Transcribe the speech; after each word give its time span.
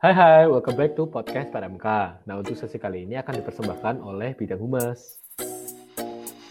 Hai 0.00 0.16
hai, 0.16 0.48
welcome 0.48 0.80
back 0.80 0.96
to 0.96 1.04
podcast 1.12 1.52
PMK. 1.52 1.84
Nah 2.24 2.40
untuk 2.40 2.56
sesi 2.56 2.80
kali 2.80 3.04
ini 3.04 3.20
akan 3.20 3.36
dipersembahkan 3.36 4.00
oleh 4.00 4.32
Bidang 4.32 4.56
Humas. 4.56 5.20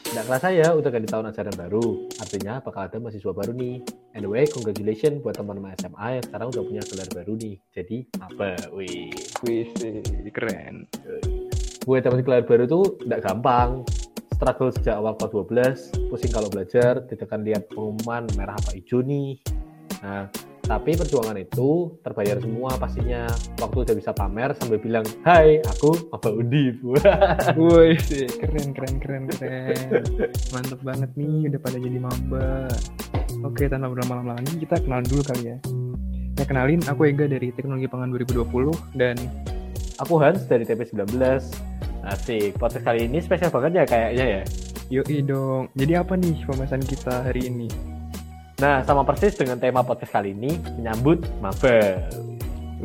Tidak 0.05 0.21
kerasa 0.29 0.53
ya, 0.53 0.69
udah 0.77 0.85
ganti 0.93 1.09
tahun 1.09 1.33
ajaran 1.33 1.57
baru. 1.57 2.05
Artinya 2.21 2.61
bakal 2.61 2.85
ada 2.85 3.01
mahasiswa 3.01 3.33
baru 3.33 3.49
nih. 3.57 3.81
Anyway, 4.13 4.45
congratulations 4.53 5.25
buat 5.25 5.33
teman-teman 5.33 5.73
SMA 5.81 6.21
yang 6.21 6.25
sekarang 6.29 6.47
udah 6.53 6.61
punya 6.61 6.81
gelar 6.93 7.09
baru 7.09 7.33
nih. 7.41 7.55
Jadi, 7.73 7.97
apa? 8.21 8.49
Wih. 8.69 9.09
Wih, 9.41 9.65
keren. 10.29 10.85
Buat 11.89 12.05
teman 12.05 12.21
gelar 12.21 12.45
baru 12.45 12.69
tuh 12.69 13.01
tidak 13.01 13.25
gampang. 13.25 13.81
Struggle 14.37 14.69
sejak 14.77 15.01
awal 15.01 15.17
kelas 15.17 15.89
12, 15.97 16.13
pusing 16.13 16.29
kalau 16.29 16.53
belajar, 16.53 17.01
tidak 17.09 17.25
akan 17.25 17.41
lihat 17.49 17.65
pengumuman 17.73 18.29
merah 18.37 18.53
apa 18.53 18.77
hijau 18.77 19.01
nih. 19.01 19.41
Nah, 20.05 20.29
tapi 20.69 20.93
perjuangan 20.93 21.33
itu 21.41 21.97
terbayar 22.05 22.37
semua 22.37 22.77
pastinya. 22.77 23.25
Waktu 23.57 23.89
udah 23.89 23.95
bisa 23.97 24.13
pamer 24.13 24.53
sambil 24.61 24.77
bilang, 24.77 25.01
Hai, 25.25 25.57
aku 25.65 25.97
apa 26.13 26.29
Undip. 26.29 26.77
Woi, 27.57 27.97
keren, 28.37 28.77
keren, 28.77 28.95
keren, 29.01 29.23
keren. 29.33 30.05
Mantep 30.53 30.79
banget 30.85 31.09
nih, 31.17 31.49
udah 31.49 31.59
pada 31.65 31.77
jadi 31.81 31.97
maba. 31.97 32.69
Oke, 33.41 33.65
tanpa 33.65 33.89
berlama-lama 33.89 34.37
lagi, 34.37 34.61
kita 34.61 34.77
kenalan 34.77 35.09
dulu 35.09 35.25
kali 35.25 35.57
ya. 35.57 35.57
Ya, 36.37 36.45
kenalin, 36.45 36.85
aku 36.85 37.09
Ega 37.09 37.25
dari 37.25 37.49
Teknologi 37.49 37.89
Pangan 37.89 38.13
2020, 38.13 38.93
dan 38.93 39.17
aku 39.97 40.21
Hans 40.21 40.45
dari 40.45 40.69
TP19. 40.69 41.17
Asik, 42.05 42.55
podcast 42.61 42.85
kali 42.85 43.09
ini 43.09 43.19
spesial 43.19 43.49
banget 43.49 43.83
ya 43.83 43.85
kayaknya 43.89 44.25
ya. 44.39 44.41
Yoi 44.89 45.17
dong, 45.25 45.73
jadi 45.73 46.05
apa 46.05 46.13
nih 46.13 46.45
pembahasan 46.45 46.81
kita 46.85 47.25
hari 47.25 47.49
ini? 47.49 47.98
Nah, 48.59 48.83
sama 48.83 49.07
persis 49.07 49.39
dengan 49.39 49.55
tema 49.55 49.87
podcast 49.87 50.11
kali 50.11 50.35
ini, 50.35 50.59
menyambut 50.75 51.23
maba. 51.39 51.95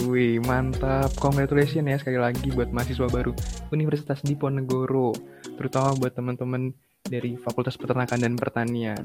Wih, 0.07 0.39
mantap. 0.39 1.11
Congratulations 1.19 1.83
ya 1.83 1.99
sekali 1.99 2.15
lagi 2.15 2.55
buat 2.55 2.71
mahasiswa 2.71 3.11
baru 3.11 3.35
Universitas 3.75 4.23
Diponegoro. 4.23 5.11
Terutama 5.59 5.99
buat 5.99 6.15
teman-teman 6.15 6.71
dari 7.03 7.35
Fakultas 7.35 7.75
Peternakan 7.75 8.23
dan 8.23 8.39
Pertanian. 8.39 9.03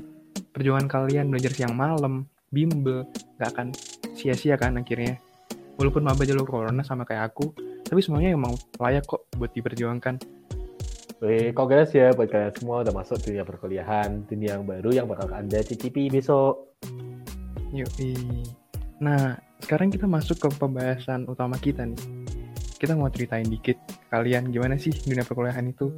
Perjuangan 0.54 0.86
kalian 0.86 1.34
belajar 1.34 1.58
siang 1.58 1.74
malam, 1.74 2.30
bimbel, 2.54 3.10
gak 3.42 3.50
akan 3.50 3.68
sia-sia 4.14 4.54
kan 4.54 4.78
akhirnya. 4.78 5.18
Walaupun 5.82 6.06
maba 6.06 6.22
jalur 6.22 6.46
corona 6.46 6.86
sama 6.86 7.02
kayak 7.02 7.34
aku, 7.34 7.50
tapi 7.82 7.98
semuanya 8.06 8.38
emang 8.38 8.54
layak 8.78 9.10
kok 9.10 9.26
buat 9.42 9.50
diperjuangkan. 9.58 10.22
Wih, 11.18 11.50
congrats 11.58 11.98
ya 11.98 12.14
buat 12.14 12.30
kalian 12.30 12.54
semua 12.54 12.86
udah 12.86 12.94
masuk 12.94 13.18
dunia 13.26 13.42
perkuliahan, 13.42 14.30
dunia 14.30 14.56
yang 14.56 14.64
baru 14.70 14.90
yang 14.94 15.08
bakal 15.10 15.28
Anda 15.34 15.66
cicipi 15.66 16.08
besok. 16.14 16.78
Yoi. 17.74 18.14
Nah, 19.02 19.34
sekarang 19.66 19.90
kita 19.90 20.06
masuk 20.06 20.38
ke 20.38 20.48
pembahasan 20.56 21.26
utama 21.26 21.58
kita 21.58 21.90
nih. 21.90 22.00
Kita 22.80 22.96
mau 22.96 23.12
ceritain 23.12 23.44
dikit 23.44 23.76
kalian 24.14 24.54
gimana 24.54 24.80
sih 24.80 24.94
dunia 24.94 25.26
perkuliahan 25.26 25.68
itu. 25.68 25.92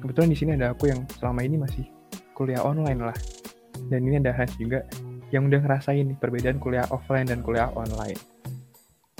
Kebetulan 0.00 0.30
di 0.32 0.38
sini 0.38 0.50
ada 0.56 0.72
aku 0.72 0.88
yang 0.88 1.04
selama 1.20 1.44
ini 1.44 1.60
masih 1.60 1.84
kuliah 2.32 2.64
online 2.64 3.12
lah. 3.12 3.18
Dan 3.90 4.06
ini 4.06 4.22
ada 4.22 4.32
Hans 4.32 4.56
juga 4.56 4.86
yang 5.32 5.48
udah 5.48 5.60
ngerasain 5.64 6.06
nih 6.06 6.16
perbedaan 6.16 6.56
kuliah 6.60 6.88
offline 6.88 7.28
dan 7.28 7.44
kuliah 7.44 7.68
online. 7.76 8.16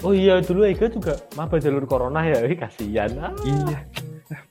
Oh 0.03 0.11
iya, 0.11 0.43
dulu 0.43 0.67
Ega 0.67 0.91
juga 0.91 1.15
maba 1.39 1.55
jalur 1.63 1.87
corona 1.87 2.27
ya, 2.27 2.43
kasihan. 2.59 3.07
Ah. 3.23 3.31
Iya, 3.47 3.87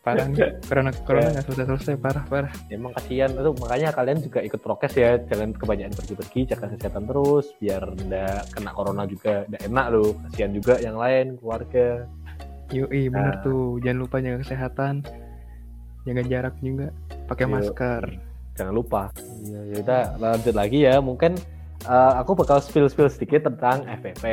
parah 0.03 0.27
nih 0.29 0.61
corona 0.67 0.91
corona 1.05 1.29
nggak 1.35 1.45
selesai 1.47 1.67
selesai 1.67 1.97
parah 1.99 2.25
parah. 2.27 2.53
Emang 2.69 2.93
kasihan. 2.97 3.31
Itu 3.33 3.51
makanya 3.59 3.89
kalian 3.95 4.19
juga 4.23 4.41
ikut 4.43 4.61
prokes 4.63 4.95
ya 4.97 5.19
jangan 5.29 5.55
kebanyakan 5.55 5.95
pergi-pergi 5.95 6.41
jaga 6.55 6.67
kesehatan 6.73 7.05
terus 7.07 7.47
biar 7.59 7.83
ndak 8.09 8.43
kena 8.55 8.71
corona 8.73 9.03
juga 9.07 9.45
ndak 9.51 9.63
enak 9.67 9.87
loh. 9.93 10.11
Kasihan 10.29 10.53
juga 10.55 10.75
yang 10.79 10.97
lain 10.97 11.27
keluarga. 11.39 11.89
Yoi 12.73 13.03
nah. 13.09 13.11
bener 13.13 13.35
tuh. 13.45 13.79
Jangan 13.85 13.99
lupa 13.99 14.17
jaga 14.23 14.39
kesehatan. 14.47 14.95
Jaga 16.03 16.23
jarak 16.27 16.55
juga. 16.63 16.89
Pakai 17.31 17.47
masker. 17.47 18.03
Jangan 18.59 18.75
lupa. 18.75 19.03
Ya 19.47 19.61
kita 19.81 19.99
lanjut 20.19 20.55
lagi 20.55 20.79
ya. 20.85 20.99
Mungkin 20.99 21.37
uh, 21.87 22.19
aku 22.21 22.39
bakal 22.39 22.63
spill 22.63 22.87
spill 22.87 23.11
sedikit 23.11 23.47
tentang 23.47 23.87
FPP 23.87 24.25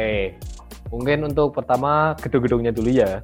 mungkin 0.89 1.29
untuk 1.29 1.53
pertama 1.53 2.17
gedung-gedungnya 2.17 2.73
dulu 2.73 2.89
ya 2.89 3.21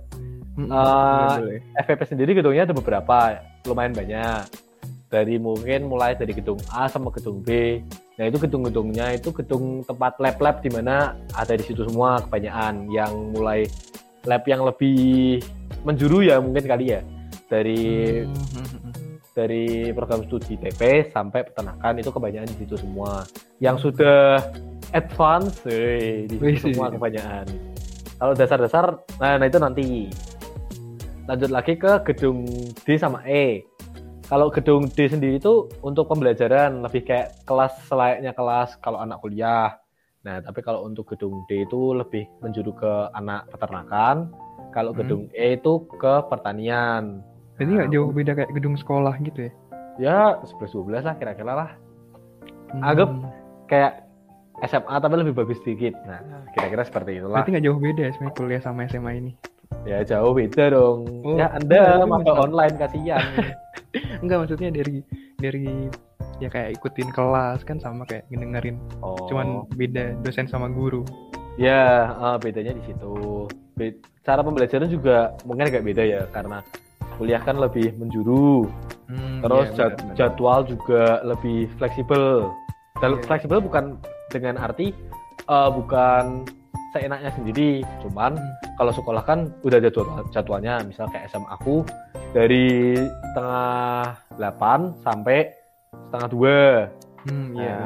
uh, 0.58 1.36
eh, 1.44 1.60
FPP 1.84 2.02
sendiri 2.16 2.32
gedungnya 2.36 2.68
ada 2.68 2.76
beberapa, 2.76 3.40
lumayan 3.68 3.96
banyak. 3.96 4.48
Dari 5.12 5.38
mungkin 5.40 5.88
mulai 5.88 6.18
dari 6.18 6.34
gedung 6.36 6.60
A 6.74 6.90
sama 6.90 7.14
gedung 7.14 7.40
B. 7.46 7.80
Nah 8.16 8.26
itu 8.28 8.40
gedung-gedungnya 8.42 9.16
itu 9.16 9.32
gedung 9.32 9.84
tempat 9.86 10.18
lab-lab 10.20 10.60
di 10.64 10.72
mana 10.72 11.16
ada 11.36 11.54
di 11.56 11.64
situ 11.64 11.88
semua 11.88 12.20
kebanyakan. 12.26 12.90
Yang 12.92 13.14
mulai 13.32 13.60
lab 14.26 14.44
yang 14.50 14.66
lebih 14.66 15.40
menjuru 15.86 16.26
ya 16.26 16.42
mungkin 16.42 16.66
kali 16.66 16.98
ya 16.98 17.02
dari 17.46 18.26
hmm. 18.26 19.30
dari 19.38 19.94
program 19.94 20.26
studi 20.26 20.58
TP 20.58 21.12
sampai 21.14 21.46
peternakan 21.46 22.02
itu 22.02 22.10
kebanyakan 22.10 22.50
di 22.56 22.58
situ 22.66 22.76
semua. 22.80 23.24
Yang 23.62 23.92
sudah 23.92 24.42
advance, 24.96 25.64
eh, 25.68 26.26
di 26.28 26.36
situ 26.40 26.72
semua 26.74 26.92
kebanyakan. 26.92 27.46
Kalau 28.16 28.32
dasar-dasar, 28.32 28.86
nah, 29.20 29.36
nah 29.36 29.46
itu 29.46 29.60
nanti 29.60 30.08
lanjut 31.26 31.50
lagi 31.50 31.74
ke 31.78 31.92
gedung 32.06 32.46
D 32.86 32.88
sama 33.02 33.26
E. 33.26 33.66
Kalau 34.26 34.50
gedung 34.50 34.90
D 34.90 35.06
sendiri 35.06 35.38
itu 35.38 35.70
untuk 35.86 36.10
pembelajaran 36.10 36.82
lebih 36.82 37.06
kayak 37.06 37.46
kelas 37.46 37.74
selayaknya 37.90 38.34
kelas 38.34 38.78
kalau 38.82 39.02
anak 39.02 39.22
kuliah. 39.22 39.78
Nah, 40.26 40.42
tapi 40.42 40.66
kalau 40.66 40.86
untuk 40.86 41.06
gedung 41.14 41.46
D 41.46 41.66
itu 41.66 41.94
lebih 41.94 42.26
menjuru 42.42 42.74
ke 42.74 42.94
anak 43.14 43.46
peternakan. 43.54 44.34
Kalau 44.74 44.94
hmm. 44.94 45.00
gedung 45.02 45.24
E 45.34 45.58
itu 45.58 45.86
ke 45.98 46.14
pertanian. 46.30 47.22
Jadi 47.62 47.70
nggak 47.78 47.90
nah, 47.90 47.94
jauh 47.94 48.10
beda 48.10 48.32
kayak 48.34 48.52
gedung 48.58 48.76
sekolah 48.78 49.14
gitu 49.22 49.50
ya? 49.50 49.52
Ya, 49.96 50.20
11-12 50.44 51.06
lah 51.06 51.16
kira-kira 51.22 51.54
lah. 51.54 51.70
Hmm. 52.74 52.82
Anggap 52.82 53.10
kayak 53.70 53.94
SMA 54.66 54.96
tapi 54.98 55.16
lebih 55.22 55.38
bagus 55.38 55.62
sedikit. 55.62 55.94
Nah, 56.10 56.50
kira-kira 56.58 56.82
seperti 56.82 57.22
itulah. 57.22 57.46
Berarti 57.46 57.54
nggak 57.54 57.66
jauh 57.66 57.80
beda 57.80 58.02
ya 58.02 58.12
sebenarnya 58.14 58.36
kuliah 58.38 58.62
sama 58.62 58.90
SMA 58.90 59.12
ini? 59.22 59.32
Ya 59.84 60.00
jauh 60.08 60.32
beda 60.32 60.72
dong. 60.72 61.06
Oh, 61.28 61.36
ya 61.36 61.52
Anda 61.52 62.08
maka 62.08 62.32
online 62.32 62.76
kasihan. 62.80 63.22
enggak 64.24 64.38
maksudnya 64.48 64.70
dari 64.72 65.04
dari 65.38 65.92
ya 66.40 66.52
kayak 66.52 66.80
ikutin 66.80 67.12
kelas 67.12 67.64
kan 67.68 67.78
sama 67.84 68.08
kayak 68.08 68.28
ngedengerin. 68.32 68.80
Oh. 69.04 69.28
Cuman 69.28 69.68
beda 69.76 70.16
dosen 70.24 70.48
sama 70.48 70.72
guru. 70.72 71.04
Ya, 71.56 72.12
uh, 72.20 72.36
bedanya 72.36 72.76
di 72.76 72.84
situ. 72.84 73.48
Be 73.76 73.96
cara 74.24 74.44
pembelajaran 74.44 74.90
juga 74.92 75.36
mungkin 75.48 75.70
agak 75.70 75.86
beda 75.86 76.04
ya 76.04 76.22
karena 76.32 76.64
kuliah 77.16 77.40
kan 77.40 77.56
lebih 77.60 77.96
menjuru. 77.96 78.68
Hmm, 79.08 79.40
Terus 79.46 79.68
iya, 79.72 79.78
jad 79.78 79.94
benar, 80.02 80.16
jadwal 80.18 80.60
juga 80.68 81.04
lebih 81.24 81.70
fleksibel. 81.80 82.52
Dan 83.00 83.20
yeah. 83.20 83.24
fleksibel 83.28 83.60
bukan 83.64 84.00
dengan 84.34 84.60
arti 84.60 84.92
uh, 85.48 85.70
bukan 85.72 86.44
seenaknya 86.96 87.32
sendiri 87.36 87.84
cuman 88.00 88.40
kalau 88.80 88.96
sekolah 88.96 89.20
kan 89.28 89.52
udah 89.68 89.84
ada 89.84 89.92
jadwal 89.92 90.24
jadwalnya 90.32 90.80
misal 90.88 91.12
kayak 91.12 91.28
SMA 91.28 91.52
aku 91.52 91.84
dari 92.32 92.96
setengah 92.96 94.16
8 94.40 95.04
sampai 95.04 95.52
setengah 96.08 96.30
dua 96.32 96.60
hmm, 97.28 97.48
iya, 97.60 97.60
nah, 97.60 97.60
iya. 97.60 97.80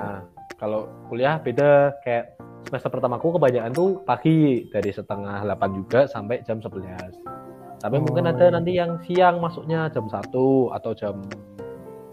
kalau 0.62 0.86
kuliah 1.09 1.42
beda 1.42 1.98
kayak 2.06 2.38
semester 2.69 2.94
pertama 2.94 3.18
aku 3.18 3.34
kebanyakan 3.42 3.74
tuh 3.74 3.90
pagi 4.06 4.69
dari 4.69 4.94
setengah 4.94 5.42
8 5.42 5.74
juga 5.74 6.06
sampai 6.06 6.46
jam 6.46 6.62
11 6.62 7.81
tapi 7.81 7.96
oh, 7.98 8.03
mungkin 8.06 8.30
ada 8.30 8.46
iya. 8.46 8.53
nanti 8.53 8.72
yang 8.78 9.01
siang 9.10 9.42
masuknya 9.42 9.89
jam 9.89 10.06
1 10.06 10.30
atau 10.78 10.92
jam 10.94 11.18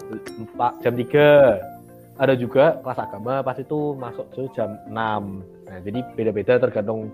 4 0.08 0.80
jam 0.80 0.94
3 0.96 1.75
ada 2.16 2.34
juga 2.36 2.80
kelas 2.80 2.98
agama 3.00 3.44
pas 3.44 3.56
itu 3.60 3.92
masuk 3.96 4.26
tuh 4.32 4.46
jam 4.56 4.76
6 4.88 4.92
nah 4.92 5.78
jadi 5.84 6.00
beda-beda 6.16 6.56
tergantung 6.56 7.12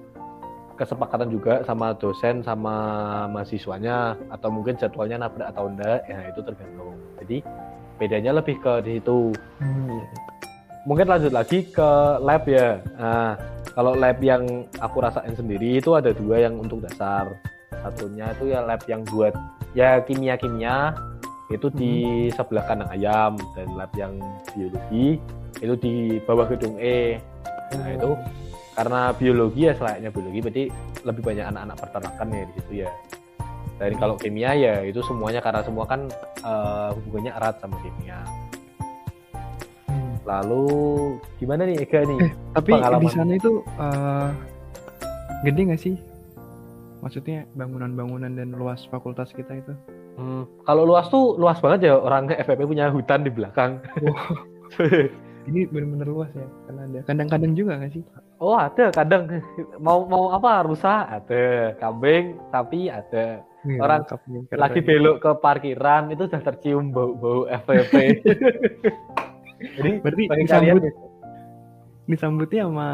kesepakatan 0.82 1.28
juga 1.30 1.62
sama 1.62 1.94
dosen 1.94 2.40
sama 2.42 2.74
mahasiswanya 3.30 4.16
atau 4.32 4.48
mungkin 4.48 4.74
jadwalnya 4.74 5.20
nabrak 5.22 5.52
atau 5.52 5.68
enggak. 5.68 6.00
Ya 6.08 6.18
itu 6.26 6.40
tergantung. 6.42 6.96
Jadi 7.22 7.36
bedanya 8.00 8.32
lebih 8.40 8.58
ke 8.58 8.82
di 8.84 8.98
situ. 8.98 9.30
Hmm. 9.62 10.02
mungkin 10.82 11.06
lanjut 11.06 11.30
lagi 11.30 11.70
ke 11.70 11.90
lab 12.18 12.42
ya. 12.50 12.82
Nah 12.98 13.38
kalau 13.70 13.94
lab 13.94 14.18
yang 14.18 14.66
aku 14.82 14.98
rasain 14.98 15.30
sendiri 15.38 15.78
itu 15.78 15.94
ada 15.94 16.10
dua 16.10 16.42
yang 16.42 16.58
untuk 16.58 16.82
dasar. 16.82 17.38
Satunya 17.70 18.34
itu 18.34 18.50
ya 18.50 18.66
lab 18.66 18.82
yang 18.90 19.06
buat 19.06 19.30
ya 19.78 20.02
kimia 20.02 20.34
kimia 20.34 20.90
itu 21.52 21.68
di 21.72 21.92
hmm. 22.28 22.34
sebelah 22.34 22.64
kanan 22.64 22.88
ayam 22.88 23.36
dan 23.52 23.68
lab 23.76 23.92
yang 23.94 24.16
biologi. 24.56 25.20
Itu 25.60 25.74
di 25.78 26.18
bawah 26.24 26.48
gedung 26.48 26.80
E. 26.80 27.20
Nah 27.76 27.88
itu 27.92 28.10
karena 28.72 29.12
biologi 29.12 29.68
ya 29.68 29.76
selayaknya 29.76 30.10
biologi 30.10 30.38
berarti 30.40 30.64
lebih 31.04 31.22
banyak 31.22 31.44
anak-anak 31.52 31.76
peternakan 31.76 32.28
ya 32.32 32.42
di 32.48 32.54
situ 32.56 32.72
ya. 32.88 32.90
Dan 33.76 33.92
kalau 33.98 34.14
kimia 34.16 34.52
ya 34.56 34.74
itu 34.86 35.00
semuanya 35.04 35.44
karena 35.44 35.60
semua 35.66 35.84
kan 35.84 36.08
uh, 36.46 36.94
hubungannya 36.96 37.32
erat 37.36 37.60
sama 37.60 37.76
kimia. 37.84 38.20
Hmm. 39.92 40.14
lalu 40.24 40.64
gimana 41.36 41.68
nih 41.68 41.84
Ega 41.84 42.00
nih? 42.06 42.18
Eh, 42.22 42.32
tapi 42.54 42.70
di 42.78 43.08
sana 43.10 43.32
itu 43.36 43.60
uh, 43.76 44.30
gede 45.44 45.60
nggak 45.68 45.82
sih? 45.82 45.96
Maksudnya 47.02 47.50
bangunan-bangunan 47.58 48.30
dan 48.38 48.54
luas 48.54 48.86
fakultas 48.86 49.34
kita 49.34 49.58
itu 49.58 49.74
hmm, 50.18 50.66
kalau 50.66 50.82
luas 50.84 51.06
tuh 51.08 51.36
luas 51.36 51.58
banget 51.60 51.92
ya 51.92 51.94
orang 51.98 52.32
FPP 52.32 52.68
punya 52.68 52.88
hutan 52.88 53.24
di 53.24 53.30
belakang. 53.32 53.80
Wow. 54.00 54.48
ini 55.50 55.66
benar-benar 55.66 56.08
luas 56.08 56.30
ya 56.34 56.46
karena 56.68 56.80
ada. 56.86 56.98
Kadang-kadang 57.06 57.52
juga 57.58 57.72
nggak 57.80 57.92
sih? 57.92 58.02
Oh 58.38 58.54
ada 58.54 58.90
kadang. 58.94 59.28
Mau 59.86 60.06
mau 60.06 60.32
apa 60.34 60.62
rusa? 60.66 61.06
Ada. 61.08 61.76
Kambing 61.78 62.38
sapi 62.50 62.90
ada. 62.90 63.42
Ya, 63.62 63.78
orang 63.78 64.02
lagi 64.58 64.82
belok 64.82 65.22
ke 65.22 65.30
parkiran 65.38 66.10
itu 66.10 66.26
sudah 66.26 66.42
tercium 66.42 66.90
bau-bau 66.90 67.46
FPP 67.46 67.94
jadi 69.78 69.90
berarti 70.02 70.22
disambut 70.26 70.82
kalian... 70.82 72.10
disambutnya 72.10 72.62
sama 72.66 72.88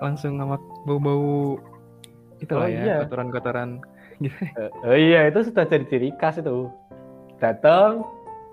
langsung 0.00 0.32
sama 0.40 0.56
bau-bau 0.88 1.60
itu 2.40 2.52
oh, 2.54 2.62
lah 2.62 2.68
ya 2.72 2.80
iya. 2.80 2.96
Gitu. 4.22 4.42
oh 4.84 4.96
iya 4.96 5.30
itu 5.30 5.46
sudah 5.46 5.64
jadi 5.66 5.84
ciri 5.86 6.08
khas 6.18 6.38
itu. 6.38 6.70
Datang 7.38 8.02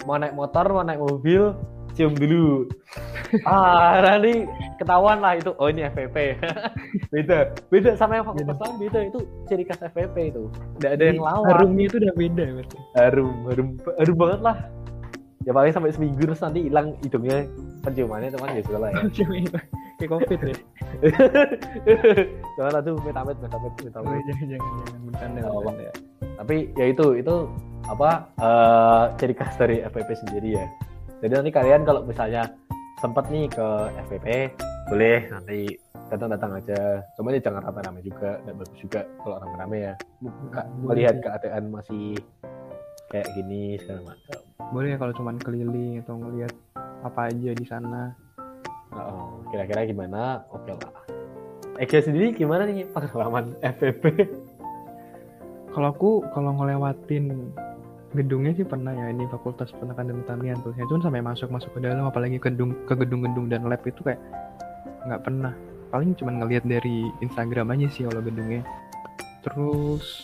mau 0.05 0.17
naik 0.19 0.37
motor 0.37 0.65
mau 0.69 0.85
naik 0.85 1.01
mobil 1.01 1.55
cium 1.95 2.13
dulu. 2.13 2.67
Ah 3.47 4.03
nanti 4.03 4.45
ketahuan 4.77 5.23
lah 5.23 5.39
itu. 5.39 5.55
Oh 5.57 5.71
ini 5.71 5.87
FVP 5.87 6.37
beda. 7.13 7.55
Beda 7.71 7.95
sama 7.95 8.19
yang 8.19 8.27
fakultas 8.27 8.57
lain 8.59 8.75
beda. 8.77 8.99
Itu 9.09 9.19
ciri 9.47 9.63
khas 9.65 9.81
FVP 9.81 10.35
itu. 10.35 10.51
Tidak 10.77 10.91
ada 10.99 11.03
yang 11.03 11.19
lawan. 11.23 11.47
harumnya 11.49 11.83
itu 11.87 11.95
udah 12.03 12.13
beda 12.13 12.45
berarti. 12.61 12.77
Harum 12.99 13.35
harum 13.49 13.67
harum 13.97 14.17
banget 14.19 14.41
lah. 14.43 14.57
Ya 15.45 15.53
paling 15.53 15.73
sampai 15.73 15.93
seminggu 15.93 16.25
terus 16.25 16.41
nanti 16.41 16.67
hilang 16.67 16.97
hidungnya. 17.01 17.47
Penciumannya 17.85 18.33
teman 18.33 18.57
ya 18.57 18.61
sudah 18.65 18.79
lah 18.81 18.89
ya 18.89 19.01
kayak 19.99 20.11
covid 20.11 20.39
ya? 20.43 20.57
Jangan 22.57 22.81
tuh 22.83 22.95
metamit 23.03 23.37
metamit 23.39 23.71
metamit 23.83 24.21
jangan 24.27 24.47
jangan 24.47 24.71
jangan 24.85 25.01
bercanda 25.07 25.41
oh, 25.51 25.73
ya. 25.75 25.93
Tapi 26.39 26.55
ya 26.75 26.85
itu 26.91 27.05
itu 27.19 27.35
apa 27.85 28.09
uh, 28.41 29.03
ciri 29.19 29.35
khas 29.35 29.55
dari 29.59 29.83
FVP 29.83 30.09
sendiri 30.25 30.49
ya. 30.55 30.65
Jadi 31.19 31.33
nanti 31.35 31.51
kalian 31.51 31.81
kalau 31.83 32.01
misalnya 32.03 32.47
sempat 32.99 33.27
nih 33.27 33.47
ke 33.51 33.67
FPP 34.07 34.27
boleh 34.91 35.19
nanti 35.31 35.59
datang-datang 36.09 36.51
aja. 36.61 37.01
Cuma 37.17 37.33
ya 37.33 37.41
jangan 37.41 37.65
rame-rame 37.65 37.99
juga 38.05 38.39
dan 38.45 38.53
bagus 38.55 38.77
juga 38.77 39.01
kalau 39.23 39.41
rame-rame 39.41 39.77
ya. 39.91 39.93
Melihat 40.85 41.15
keadaan 41.23 41.73
masih 41.73 42.19
kayak 43.09 43.27
gini 43.35 43.79
segala 43.81 44.13
macam. 44.13 44.39
Boleh 44.73 44.89
ya 44.95 44.97
kalau 44.97 45.13
cuma 45.13 45.31
keliling 45.37 46.01
atau 46.01 46.15
ngelihat 46.19 46.53
apa 47.05 47.29
aja 47.29 47.51
di 47.53 47.65
sana 47.65 48.24
oh, 48.93 49.41
kira-kira 49.49 49.87
gimana 49.89 50.45
oke 50.53 50.69
lah 50.69 50.93
Eka 51.75 51.99
sendiri 51.99 52.31
gimana 52.31 52.69
nih 52.69 52.87
pengalaman 52.93 53.57
FPP 53.59 54.03
kalau 55.75 55.91
aku 55.91 56.23
kalau 56.31 56.55
ngelewatin 56.55 57.51
gedungnya 58.15 58.55
sih 58.55 58.63
pernah 58.63 58.95
ya 58.95 59.11
ini 59.11 59.27
Fakultas 59.27 59.75
Peternakan 59.75 60.07
dan 60.07 60.15
Pertanian 60.23 60.57
tuh. 60.63 60.71
Ya 60.79 60.87
cuman 60.87 61.03
sampai 61.03 61.19
masuk 61.19 61.51
masuk 61.51 61.75
ke 61.75 61.79
dalam 61.83 62.07
apalagi 62.07 62.39
gedung 62.39 62.71
ke 62.87 62.95
gedung-gedung 62.95 63.51
dan 63.51 63.67
lab 63.67 63.83
itu 63.83 63.99
kayak 63.99 64.23
nggak 65.03 65.21
pernah. 65.21 65.51
Paling 65.91 66.15
cuma 66.15 66.31
ngelihat 66.31 66.63
dari 66.63 67.11
Instagram 67.19 67.75
aja 67.75 67.87
sih 67.91 68.07
kalau 68.07 68.23
gedungnya. 68.23 68.63
Terus 69.43 70.23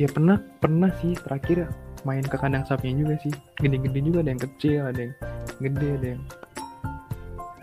ya 0.00 0.08
pernah 0.08 0.40
pernah 0.64 0.90
sih 1.04 1.12
terakhir 1.12 1.68
main 2.08 2.24
ke 2.24 2.36
kandang 2.40 2.64
sapinya 2.64 3.04
juga 3.04 3.14
sih. 3.20 3.32
Gede-gede 3.60 4.00
juga 4.00 4.24
ada 4.24 4.30
yang 4.32 4.42
kecil, 4.42 4.80
ada 4.88 5.00
yang 5.04 5.14
gede, 5.60 5.88
ada 5.92 6.06
yang 6.16 6.22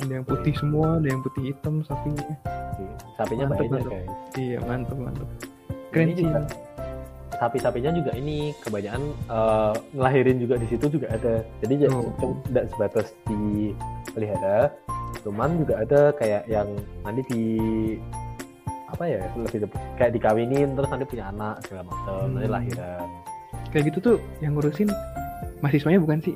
ada 0.06 0.14
yang 0.22 0.26
putih 0.26 0.54
semua, 0.54 1.02
ada 1.02 1.08
yang 1.10 1.22
putih 1.26 1.44
hitam 1.52 1.82
sapinya. 1.84 2.26
Sapinya 3.18 3.46
mantep, 3.50 3.66
banyak 3.66 3.82
guys. 3.90 4.10
Iya, 4.38 4.58
mantep 4.64 4.98
mantep. 4.98 5.28
Keren 5.90 6.10
sih. 6.14 6.28
Sapi-sapinya 7.36 7.92
juga 7.92 8.12
ini 8.16 8.56
kebanyakan 8.64 9.04
uh, 9.28 9.76
ngelahirin 9.92 10.40
juga 10.40 10.56
di 10.56 10.72
situ 10.72 10.88
juga 10.88 11.12
ada 11.12 11.44
jadi 11.60 11.92
oh. 11.92 12.16
tidak 12.48 12.72
sebatas 12.72 13.12
di 13.28 13.76
pelihara 14.16 14.72
cuman 15.20 15.60
juga 15.60 15.84
ada 15.84 16.02
kayak 16.16 16.48
yang 16.48 16.70
nanti 17.04 17.28
di 17.28 17.44
apa 18.88 19.04
ya 19.04 19.20
lebih 19.36 19.68
kayak 20.00 20.16
dikawinin 20.16 20.80
terus 20.80 20.88
nanti 20.88 21.04
punya 21.04 21.28
anak 21.28 21.60
segala 21.68 21.84
macam 21.92 22.16
hmm. 22.24 22.34
nanti 22.40 22.48
lahiran 22.48 23.08
kayak 23.76 23.84
gitu 23.92 23.98
tuh 24.00 24.18
yang 24.40 24.56
ngurusin 24.56 24.88
mahasiswanya 25.60 26.00
bukan 26.00 26.24
sih 26.24 26.36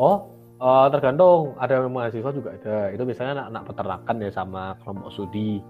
oh 0.00 0.39
uh, 0.60 0.86
tergantung 0.92 1.56
ada 1.56 1.88
mahasiswa 1.88 2.30
juga 2.30 2.54
ada 2.54 2.92
itu 2.92 3.02
biasanya 3.02 3.32
anak-anak 3.40 3.62
peternakan 3.72 4.16
ya 4.20 4.30
sama 4.30 4.62
kelompok 4.84 5.08
studi 5.10 5.64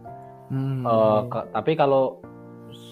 hmm. 0.50 0.82
uh, 0.84 1.20
ke, 1.30 1.38
tapi 1.54 1.72
kalau 1.78 2.18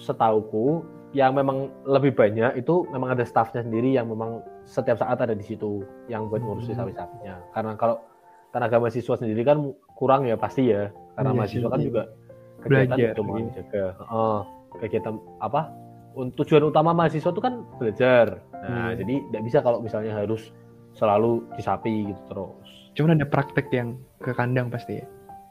setauku 0.07 0.81
yang 1.13 1.33
memang 1.33 1.73
lebih 1.89 2.13
banyak 2.13 2.61
itu 2.61 2.85
memang 2.93 3.17
ada 3.17 3.25
staffnya 3.25 3.65
sendiri 3.65 3.97
yang 3.97 4.05
memang 4.05 4.45
setiap 4.69 5.01
saat 5.01 5.17
ada 5.17 5.33
di 5.33 5.41
situ 5.41 5.81
yang 6.05 6.29
buat 6.29 6.45
ngurusin 6.45 6.77
hmm. 6.77 6.81
sapi-sapinya. 6.85 7.35
Karena 7.57 7.73
kalau 7.73 7.97
tenaga 8.53 8.77
mahasiswa 8.77 9.17
sendiri 9.17 9.41
kan 9.41 9.73
kurang 9.97 10.29
ya 10.29 10.37
pasti 10.37 10.69
ya, 10.69 10.93
karena 11.17 11.31
iya, 11.33 11.37
mahasiswa 11.37 11.69
kan 11.69 11.81
juga 11.81 12.03
kegiatan 12.61 12.97
belajar, 12.97 13.13
cuma 13.17 13.33
iya. 13.37 13.49
jaga 13.57 13.83
uh, 14.09 14.41
kegiatan 14.77 15.15
apa? 15.41 15.61
Tujuan 16.19 16.63
utama 16.69 16.91
mahasiswa 16.93 17.31
itu 17.33 17.41
kan 17.41 17.65
belajar. 17.81 18.25
Nah, 18.59 18.93
hmm. 18.93 18.97
jadi 19.01 19.13
tidak 19.29 19.41
bisa 19.49 19.57
kalau 19.65 19.79
misalnya 19.81 20.13
harus 20.13 20.53
selalu 20.97 21.45
di 21.57 21.61
sapi 21.61 21.93
gitu 22.09 22.21
terus. 22.31 22.67
Cuman 22.97 23.19
ada 23.19 23.27
praktek 23.27 23.67
yang 23.71 23.97
ke 24.19 24.33
kandang 24.33 24.71
pasti 24.71 24.99
ya. 24.99 25.05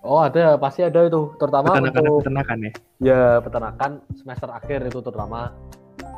Oh 0.06 0.22
ada, 0.22 0.54
pasti 0.54 0.86
ada 0.86 1.10
itu, 1.10 1.34
terutama 1.42 1.74
peternakan, 1.74 2.00
untuk 2.06 2.18
peternakan 2.22 2.58
ya. 2.62 2.72
Ya 3.02 3.22
peternakan 3.42 3.90
semester 4.14 4.48
akhir 4.54 4.86
itu 4.86 4.98
terutama 5.02 5.50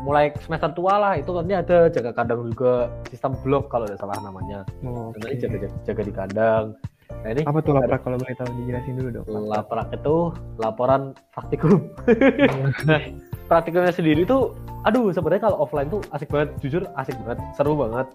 mulai 0.05 0.32
semester 0.44 0.72
tua 0.72 1.00
lah 1.00 1.12
itu 1.17 1.32
nanti 1.32 1.56
ada 1.56 1.88
jaga 1.88 2.12
kandang 2.12 2.49
juga 2.52 2.93
sistem 3.08 3.37
blok 3.40 3.72
kalau 3.72 3.88
tidak 3.88 4.00
salah 4.00 4.20
namanya. 4.20 4.69
Oh, 4.84 5.12
okay. 5.12 5.32
Nanti 5.32 5.37
jaga, 5.44 5.56
jaga 5.64 5.76
jaga 5.88 6.02
di 6.05 6.12
kandang. 6.12 6.64
Nah 7.11 7.28
ini 7.37 7.43
apa 7.44 7.58
tuh 7.61 7.73
laprak 7.76 8.00
kalau 8.06 8.16
boleh 8.16 8.37
tahu 8.38 8.49
dijelasin 8.64 8.94
dulu 8.96 9.08
dong. 9.20 9.26
Laprak 9.49 9.88
itu 9.93 10.16
laporan 10.61 11.12
praktikum. 11.34 11.90
praktikumnya 13.50 13.90
sendiri 13.90 14.23
tuh, 14.25 14.55
aduh 14.87 15.11
sebenarnya 15.11 15.50
kalau 15.50 15.66
offline 15.66 15.90
tuh 15.90 16.00
asik 16.14 16.31
banget, 16.31 16.54
jujur 16.62 16.83
asik 16.97 17.18
banget, 17.26 17.38
seru 17.59 17.75
banget. 17.75 18.06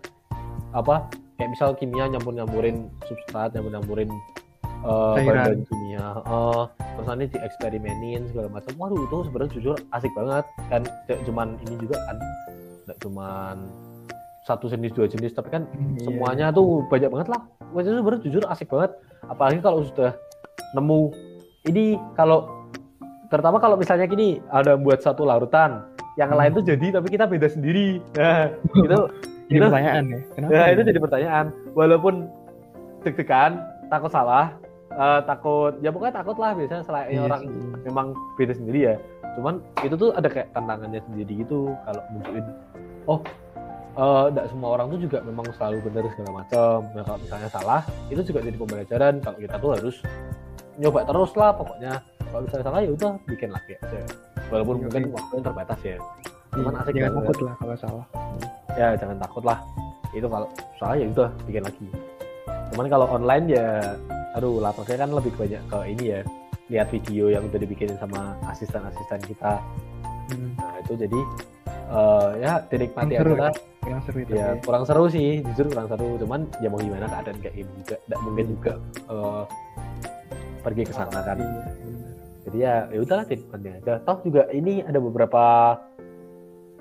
Apa 0.75 1.07
kayak 1.39 1.49
misal 1.55 1.71
kimia 1.79 2.11
nyampur 2.11 2.35
nyampurin 2.35 2.91
substrat, 3.07 3.55
nyampur 3.55 3.71
nyampurin 3.71 4.09
uh, 4.83 5.15
bahan 5.15 5.63
kimia 5.63 6.05
uh, 6.27 6.67
terus 6.77 7.07
nanti 7.07 7.25
dieksperimenin 7.31 8.27
segala 8.29 8.47
macam. 8.51 8.71
Waduh 8.75 9.01
itu 9.07 9.17
sebenarnya 9.31 9.51
jujur 9.55 9.75
asik 9.95 10.11
banget. 10.11 10.45
Kan 10.67 10.81
cuman 11.07 11.47
ini 11.63 11.75
juga 11.79 11.97
kan 12.03 12.17
tidak 12.85 12.97
cuman 13.01 13.55
satu 14.45 14.69
jenis 14.69 14.93
dua 14.93 15.09
jenis 15.09 15.33
tapi 15.33 15.49
kan 15.49 15.65
hmm, 15.65 16.05
semuanya 16.05 16.53
iya. 16.53 16.57
tuh 16.57 16.85
banyak 16.91 17.09
banget 17.09 17.27
lah. 17.31 17.41
Itu 17.73 17.89
sebenarnya 17.95 18.21
jujur 18.27 18.43
asik 18.51 18.67
banget. 18.69 18.91
Apalagi 19.25 19.59
kalau 19.63 19.81
sudah 19.87 20.11
nemu 20.77 21.01
ini 21.65 21.97
kalau 22.13 22.69
terutama 23.31 23.57
kalau 23.57 23.73
misalnya 23.73 24.05
gini 24.05 24.37
ada 24.53 24.77
buat 24.77 25.01
satu 25.01 25.25
larutan 25.25 25.81
yang 26.15 26.29
hmm. 26.31 26.39
lain 26.39 26.51
tuh 26.55 26.63
jadi 26.63 26.87
tapi 26.99 27.07
kita 27.09 27.25
beda 27.25 27.47
sendiri. 27.49 27.99
Nah 28.15 28.53
itu 29.45 29.61
itu 29.61 29.65
pertanyaan 29.69 30.03
ya 30.09 30.19
Kenapa 30.33 30.51
nah, 30.53 30.67
itu 30.73 30.81
jadi 30.81 30.99
pertanyaan. 30.99 31.45
Walaupun 31.77 32.15
deg-degan 33.05 33.51
takut 33.93 34.09
salah 34.09 34.57
uh, 34.97 35.21
takut 35.23 35.73
ya 35.85 35.93
pokoknya 35.93 36.13
takut 36.23 36.37
lah 36.41 36.57
biasanya 36.57 36.83
selain 36.83 37.13
yes. 37.13 37.13
Iya 37.13 37.21
orang 37.29 37.41
memang 37.85 38.07
beda 38.39 38.53
sendiri 38.57 38.79
ya. 38.93 38.95
Cuman 39.37 39.61
itu 39.83 39.95
tuh 39.99 40.09
ada 40.15 40.27
kayak 40.31 40.49
tantangannya 40.55 41.01
sendiri 41.05 41.45
gitu 41.45 41.69
kalau 41.85 42.01
munculin 42.09 42.45
oh 43.05 43.19
tidak 43.95 44.45
uh, 44.45 44.51
semua 44.51 44.69
orang 44.75 44.91
tuh 44.91 44.99
juga 44.99 45.23
memang 45.23 45.45
selalu 45.55 45.77
benar 45.87 46.03
segala 46.11 46.31
macam. 46.43 46.77
Nah 46.91 47.03
kalau 47.05 47.19
misalnya 47.21 47.49
salah 47.53 47.81
itu 48.11 48.21
juga 48.25 48.39
jadi 48.43 48.57
pembelajaran. 48.57 49.13
Kalau 49.23 49.37
kita 49.39 49.55
tuh 49.61 49.69
harus 49.77 49.95
nyoba 50.75 50.99
terus 51.07 51.31
lah 51.37 51.51
pokoknya. 51.55 51.93
Kalau 52.25 52.41
misalnya 52.43 52.65
salah 52.65 52.79
ya 52.83 52.91
udah 52.91 53.11
bikin 53.29 53.49
lagi 53.53 53.77
aja. 53.79 54.01
Walaupun 54.51 54.75
mungkin 54.83 55.03
iya. 55.07 55.13
waktu 55.15 55.31
yang 55.37 55.45
terbatas 55.45 55.79
ya. 55.85 55.97
Cuman 56.51 56.71
iya, 56.71 56.81
asik 56.83 56.93
jangan 56.95 57.13
takut 57.19 57.37
lah 57.43 57.53
kalau 57.59 57.75
salah 57.79 58.05
ya 58.75 58.95
jangan 58.99 59.17
takut 59.19 59.43
lah. 59.43 59.59
Itu 60.15 60.27
kalau 60.31 60.47
salah 60.79 60.95
ya 60.95 61.07
udah 61.11 61.29
bikin 61.47 61.63
lagi. 61.63 61.87
Cuman 62.71 62.87
kalau 62.87 63.07
online 63.11 63.45
ya 63.51 63.95
aduh 64.35 64.59
lapaknya 64.59 65.07
kan 65.07 65.09
lebih 65.15 65.31
banyak 65.39 65.63
ke 65.71 65.79
ini 65.87 66.03
ya 66.11 66.19
lihat 66.67 66.87
video 66.91 67.31
yang 67.31 67.47
udah 67.47 67.59
dibikinin 67.61 67.97
sama 67.97 68.35
asisten-asisten 68.51 69.21
kita. 69.31 69.61
Hmm. 70.25 70.57
nah 70.57 70.73
itu 70.81 70.97
jadi 70.97 71.19
uh, 71.93 72.33
ya 72.41 72.65
dinikmati 72.65 73.13
aja 73.13 73.33
lah. 73.37 73.53
kurang 73.85 74.01
seru 74.01 74.17
itu. 74.25 74.33
Ya, 74.33 74.41
ya 74.41 74.49
kurang 74.65 74.83
seru 74.89 75.05
sih 75.05 75.45
jujur 75.45 75.65
kurang 75.69 75.87
seru. 75.87 76.09
Cuman 76.17 76.49
ya 76.57 76.67
mau 76.73 76.81
gimana 76.81 77.05
keadaan 77.05 77.37
kayak 77.37 77.55
ini 77.55 77.71
juga. 77.85 77.95
Tidak 78.01 78.19
mungkin 78.25 78.45
juga 78.57 78.73
uh, 79.07 79.43
pergi 80.65 80.83
ke 80.89 80.93
sana 80.93 81.19
kan. 81.21 81.37
Iya, 81.37 81.63
jadi 82.49 82.57
ya 82.57 82.75
ya 82.89 82.99
udahlah 83.05 83.25
dinikmati 83.29 83.67
aja. 83.69 83.93
Toh 84.01 84.17
juga 84.25 84.41
ini 84.49 84.81
ada 84.81 84.97
beberapa 84.97 85.43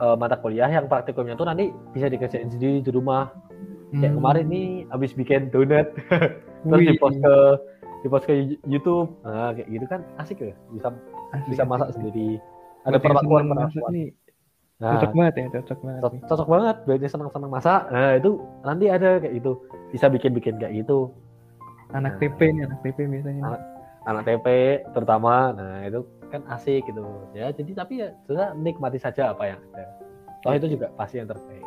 uh, 0.00 0.16
mata 0.18 0.38
kuliah 0.38 0.70
yang 0.70 0.90
praktikumnya 0.90 1.38
tuh 1.38 1.46
nanti 1.46 1.70
bisa 1.94 2.10
dikerjain 2.10 2.50
sendiri 2.50 2.82
di 2.82 2.90
rumah. 2.90 3.30
Kayak 3.94 4.10
hmm. 4.10 4.18
kemarin 4.18 4.46
nih 4.50 4.68
habis 4.90 5.10
bikin 5.14 5.54
donat 5.54 5.94
terus 6.66 6.82
di 6.82 6.98
post 6.98 7.18
ke 7.22 7.34
di 8.02 8.08
post 8.10 8.24
ke 8.26 8.34
YouTube. 8.66 9.14
Nah 9.22 9.54
kayak 9.54 9.68
gitu 9.70 9.86
kan 9.86 10.00
asik 10.18 10.42
ya 10.42 10.54
bisa 10.74 10.88
asik, 11.34 11.46
bisa 11.54 11.62
masak 11.62 11.88
asik. 11.92 12.02
sendiri. 12.02 12.42
Ada 12.84 12.98
perlakuan 12.98 13.48
perlakuan. 13.48 13.92
nah, 14.82 14.98
cocok 14.98 15.12
banget 15.14 15.34
ya 15.38 15.46
cocok 15.62 15.78
banget 15.86 16.00
cocok, 16.02 16.20
cocok 16.26 16.48
banget 16.50 16.76
buat 16.82 16.98
yang 16.98 17.12
senang 17.12 17.30
senang 17.30 17.52
masak. 17.52 17.82
Nah 17.94 18.10
itu 18.18 18.30
nanti 18.66 18.84
ada 18.90 19.10
kayak 19.22 19.34
itu 19.38 19.52
bisa 19.94 20.06
bikin 20.10 20.34
bikin 20.34 20.54
kayak 20.58 20.74
gitu. 20.82 21.14
Anak 21.94 22.18
nah, 22.18 22.26
TP 22.26 22.38
nih 22.50 22.62
anak 22.66 22.78
TP 22.82 22.98
biasanya. 23.06 23.42
Anak, 23.46 23.60
anak 24.08 24.22
TP 24.28 24.46
terutama. 24.92 25.52
Nah 25.52 25.84
itu 25.84 26.04
kan 26.28 26.42
asik 26.50 26.84
gitu. 26.88 27.04
Ya 27.32 27.50
jadi 27.52 27.70
tapi 27.72 28.04
ya 28.04 28.08
sudah 28.28 28.52
nikmati 28.56 28.98
saja 29.00 29.32
apa 29.32 29.54
yang 29.54 29.60
ada. 29.72 29.84
Toh 30.44 30.52
itu 30.52 30.66
juga 30.76 30.92
pasti 30.98 31.20
yang 31.20 31.28
terbaik. 31.28 31.64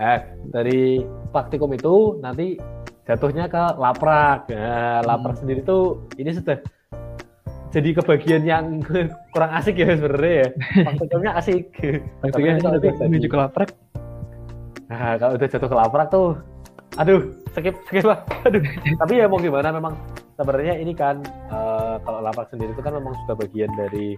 Eh 0.00 0.20
dari 0.48 1.04
praktikum 1.34 1.72
itu 1.74 2.18
nanti 2.22 2.56
jatuhnya 3.04 3.50
ke 3.50 3.64
laprak. 3.76 4.46
Nah, 4.48 5.02
laprak 5.02 5.34
hmm. 5.34 5.40
sendiri 5.42 5.60
tuh 5.66 6.06
ini 6.14 6.30
sudah 6.30 6.62
jadi 7.70 7.94
kebagian 7.98 8.42
yang 8.46 8.64
kurang 9.34 9.52
asik 9.54 9.78
ya 9.78 9.98
sebenarnya 9.98 10.34
ya. 10.46 10.48
Praktikumnya 10.86 11.32
asik. 11.38 11.64
Praktikumnya 12.22 12.62
tapi 12.62 12.88
menuju 13.10 13.28
ke 13.30 13.38
laprak. 13.38 13.70
Nah 14.90 15.14
kalau 15.18 15.38
udah 15.38 15.48
jatuh 15.50 15.68
ke 15.70 15.76
laprak 15.76 16.08
tuh 16.10 16.28
aduh 16.98 17.22
skip 17.54 17.74
skip 17.90 18.06
lah. 18.06 18.22
Aduh 18.46 18.62
tapi 18.98 19.12
ya 19.18 19.26
mau 19.26 19.38
gimana 19.38 19.70
memang 19.74 19.94
sebenarnya 20.40 20.80
ini 20.80 20.96
kan 20.96 21.20
uh, 21.52 22.00
kalau 22.00 22.24
laprak 22.24 22.48
sendiri 22.48 22.72
itu 22.72 22.80
kan 22.80 22.96
memang 22.96 23.12
sudah 23.24 23.36
bagian 23.36 23.68
dari 23.76 24.16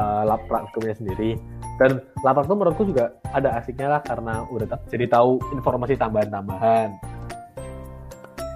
uh, 0.00 0.24
laprak 0.24 0.72
hukumnya 0.72 0.96
sendiri. 0.96 1.36
Dan 1.76 2.00
laprak 2.24 2.48
tuh 2.48 2.56
menurutku 2.56 2.88
juga 2.88 3.12
ada 3.36 3.60
asiknya 3.60 3.92
lah 3.92 4.00
karena 4.00 4.48
udah 4.48 4.80
jadi 4.88 5.12
tahu 5.12 5.36
informasi 5.52 6.00
tambahan-tambahan. 6.00 6.88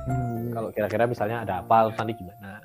Hmm. 0.00 0.50
kalau 0.57 0.73
kira-kira 0.73 1.04
misalnya 1.04 1.45
ada 1.45 1.61
apa 1.61 1.92
nanti 1.92 2.16
gimana? 2.16 2.64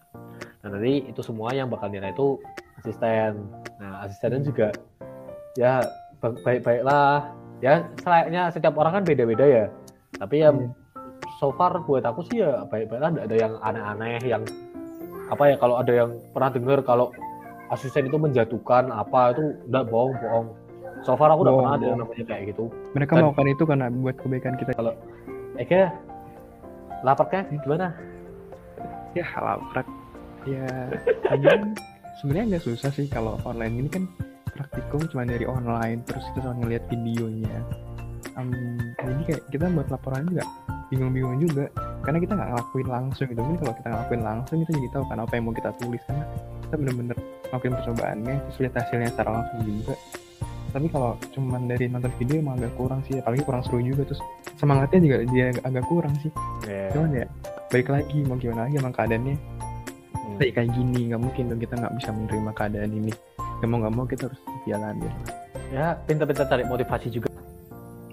Nah 0.63 0.68
nanti 0.72 1.04
itu 1.04 1.20
semua 1.20 1.51
yang 1.51 1.68
bakal 1.68 1.92
nilai 1.92 2.15
itu 2.15 2.39
asisten. 2.80 3.44
Nah 3.84 4.08
asistennya 4.08 4.39
juga 4.48 4.72
ya 5.60 5.84
baik-baiklah 6.24 7.36
ya 7.60 7.84
selayaknya 8.00 8.50
setiap 8.50 8.80
orang 8.80 9.04
kan 9.04 9.04
beda-beda 9.04 9.44
ya. 9.44 9.65
Tapi 10.15 10.36
ya 10.39 10.56
hmm. 10.56 10.85
So 11.39 11.51
far 11.56 11.75
buat 11.84 12.04
aku 12.08 12.24
sih 12.32 12.44
ya 12.44 12.63
baik-baiklah 12.68 13.12
tidak 13.12 13.25
ada 13.27 13.36
yang 13.36 13.54
aneh-aneh 13.60 14.20
yang 14.24 14.44
apa 15.27 15.44
ya 15.51 15.56
kalau 15.58 15.75
ada 15.82 15.94
yang 15.94 16.12
pernah 16.32 16.50
dengar 16.54 16.80
kalau 16.86 17.10
asisten 17.74 18.08
itu 18.08 18.18
menjatuhkan 18.22 18.94
apa 18.94 19.34
itu 19.34 19.58
udah 19.68 19.84
bohong-bohong 19.89 20.48
so 21.01 21.18
far 21.18 21.34
aku 21.34 21.44
udah 21.46 21.54
pernah 21.54 21.74
ada 21.77 21.86
yang 21.86 22.00
namanya 22.01 22.25
kayak 22.25 22.44
gitu. 22.54 22.63
Mereka 22.98 23.12
Dan, 23.13 23.20
melakukan 23.22 23.48
itu 23.50 23.63
karena 23.65 23.86
buat 23.94 24.15
kebaikan 24.18 24.54
kita. 24.58 24.72
Kalau 24.74 24.94
Eka 25.62 25.82
lapaknya 27.06 27.42
gimana? 27.62 27.88
Ya 29.13 29.25
laprak 29.39 29.88
ya 30.46 30.68
sebenarnya 32.22 32.46
nggak 32.58 32.65
susah 32.70 32.92
sih 32.94 33.10
kalau 33.10 33.42
online 33.50 33.82
ini 33.82 33.89
kan 33.89 34.04
praktikum 34.54 35.01
cuma 35.10 35.25
dari 35.25 35.46
online 35.50 36.06
terus 36.06 36.25
kita 36.32 36.48
cuma 36.48 36.54
ngeliat 36.62 36.84
videonya. 36.89 37.58
Um, 38.36 38.77
jadi 39.00 39.22
kayak 39.25 39.44
kita 39.54 39.65
buat 39.72 39.88
laporan 39.88 40.27
juga 40.27 40.44
bingung-bingung 40.92 41.38
juga. 41.42 41.65
Karena 42.06 42.18
kita 42.22 42.34
nggak 42.38 42.50
ngelakuin 42.54 42.88
langsung 42.89 43.25
gitu. 43.30 43.39
Mungkin 43.42 43.60
kalau 43.65 43.74
kita 43.77 43.88
ngelakuin 43.89 44.22
langsung 44.22 44.56
kita 44.62 44.72
jadi 44.77 44.89
tahu 44.94 45.04
kan 45.10 45.18
apa 45.22 45.34
yang 45.34 45.44
mau 45.50 45.56
kita 45.56 45.72
tulis 45.82 46.01
karena 46.06 46.24
kita 46.65 46.75
bener-bener 46.77 47.18
ngelakuin 47.50 47.74
percobaannya 47.82 48.36
terus 48.46 48.58
lihat 48.62 48.74
hasilnya 48.77 49.10
secara 49.13 49.30
langsung 49.42 49.60
juga. 49.65 49.96
Tapi 50.75 50.88
kalau 50.92 51.12
cuma 51.32 51.56
dari 51.63 51.86
nonton 51.88 52.12
video 52.20 52.36
emang 52.44 52.56
agak 52.60 52.74
kurang 52.75 53.00
sih. 53.08 53.15
Apalagi 53.18 53.42
kurang 53.48 53.62
seru 53.65 53.80
juga. 53.82 54.01
Terus 54.06 54.22
semangatnya 54.60 55.00
juga 55.01 55.18
dia 55.32 55.46
agak 55.65 55.86
kurang 55.89 56.13
sih. 56.22 56.32
Yeah. 56.65 56.89
cuman 56.94 57.10
ya 57.13 57.25
balik 57.70 57.89
lagi 57.89 58.18
mau 58.25 58.38
gimana 58.38 58.70
lagi 58.70 58.75
emang 58.77 58.94
keadaannya. 58.94 59.36
Hmm. 60.15 60.38
kayak 60.42 60.54
kayak 60.58 60.70
gini 60.74 61.00
nggak 61.13 61.22
mungkin 61.22 61.44
dong 61.48 61.62
kita 61.62 61.74
nggak 61.80 61.94
bisa 61.98 62.10
menerima 62.13 62.51
keadaan 62.54 62.92
ini. 62.92 63.13
Gak 63.63 63.70
mau 63.72 63.80
nggak 63.80 63.94
mau 63.96 64.04
kita 64.04 64.27
harus 64.27 64.42
jalan 64.68 65.00
ya 65.00 65.13
ya 65.74 65.98
pintar-pintar 66.06 66.46
cari 66.46 66.63
motivasi 66.68 67.08
juga. 67.10 67.30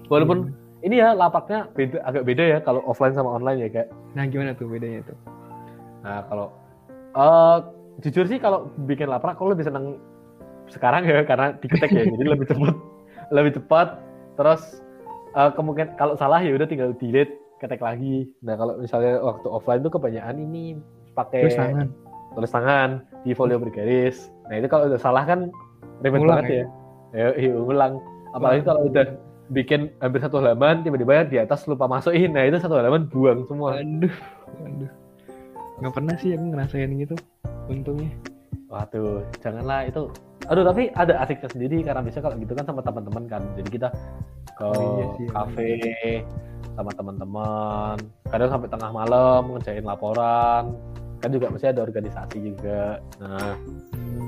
Walaupun 0.09 0.49
hmm. 0.49 0.62
Ini 0.83 0.99
ya 0.99 1.15
lapaknya 1.15 1.71
beda 1.71 1.97
agak 2.03 2.23
beda 2.27 2.43
ya 2.43 2.57
kalau 2.59 2.83
offline 2.83 3.15
sama 3.15 3.39
online 3.39 3.59
ya 3.63 3.67
kayak 3.71 3.89
nah 4.19 4.27
gimana 4.27 4.51
tuh 4.51 4.67
bedanya 4.67 4.99
tuh? 5.07 5.17
Nah 6.03 6.27
kalau 6.27 6.47
uh, 7.15 7.57
jujur 8.03 8.27
sih 8.27 8.35
kalau 8.35 8.67
bikin 8.83 9.07
lapak 9.07 9.39
aku 9.39 9.47
lebih 9.47 9.63
seneng 9.63 9.95
sekarang 10.67 11.07
ya 11.07 11.23
karena 11.23 11.55
diketek 11.63 11.89
ya 11.91 12.03
jadi 12.03 12.23
lebih 12.35 12.47
cepat 12.51 12.75
lebih 13.35 13.51
cepat. 13.55 13.87
Terus 14.35 14.83
uh, 15.39 15.55
kemungkinan 15.55 15.95
kalau 15.95 16.19
salah 16.19 16.43
ya 16.43 16.51
udah 16.51 16.67
tinggal 16.67 16.91
delete 16.99 17.39
ketek 17.63 17.79
lagi. 17.79 18.27
Nah 18.43 18.59
kalau 18.59 18.75
misalnya 18.75 19.23
waktu 19.23 19.47
offline 19.47 19.87
tuh 19.87 19.93
kebanyakan 19.95 20.35
ini 20.35 20.75
pakai 21.15 21.47
tulis 22.35 22.51
tangan. 22.51 23.07
di 23.23 23.31
folio 23.31 23.55
bergaris. 23.55 24.27
Nah 24.51 24.59
itu 24.59 24.67
kalau 24.67 24.91
udah 24.91 24.99
salah 24.99 25.23
kan 25.23 25.47
ribet 26.03 26.27
banget 26.27 26.45
ya. 26.51 26.65
Ya, 27.13 27.27
ya 27.39 27.55
ulang. 27.55 28.03
Apalagi 28.35 28.65
kalau 28.65 28.89
udah 28.89 29.05
bikin 29.51 29.91
hampir 29.99 30.23
satu 30.23 30.39
halaman 30.39 30.85
tiba-tiba 30.85 31.27
di 31.27 31.37
atas 31.39 31.67
lupa 31.67 31.89
masukin. 31.89 32.31
Nah 32.31 32.47
itu 32.47 32.59
satu 32.59 32.79
halaman 32.79 33.09
buang 33.11 33.43
semua. 33.49 33.79
Aduh, 33.81 34.15
aduh. 34.63 34.91
Nggak 35.83 35.93
pernah 35.93 36.15
sih 36.19 36.31
aku 36.35 36.45
ngerasain 36.53 36.91
gitu. 36.95 37.15
Untungnya. 37.67 38.11
Waduh, 38.71 39.21
janganlah 39.43 39.85
itu. 39.85 40.09
Aduh, 40.49 40.63
tapi 40.65 40.91
ada 40.95 41.23
asiknya 41.23 41.49
sendiri 41.51 41.77
karena 41.85 42.01
bisa 42.03 42.19
kalau 42.19 42.35
gitu 42.35 42.53
kan 42.55 42.65
sama 42.67 42.81
teman-teman 42.83 43.23
kan. 43.27 43.41
Jadi 43.59 43.69
kita 43.79 43.89
ke 44.53 44.67
oh, 44.67 44.75
iya 44.75 45.05
sih, 45.17 45.27
kafe 45.31 45.69
iya. 45.79 46.13
sama 46.75 46.91
teman-teman. 46.95 47.95
Kadang 48.27 48.49
sampai 48.49 48.69
tengah 48.71 48.91
malam 48.91 49.41
ngerjain 49.55 49.85
laporan 49.85 50.73
kan 51.23 51.31
juga 51.31 51.47
masih 51.47 51.71
ada 51.71 51.87
organisasi 51.87 52.37
juga 52.43 52.99
nah 53.23 53.55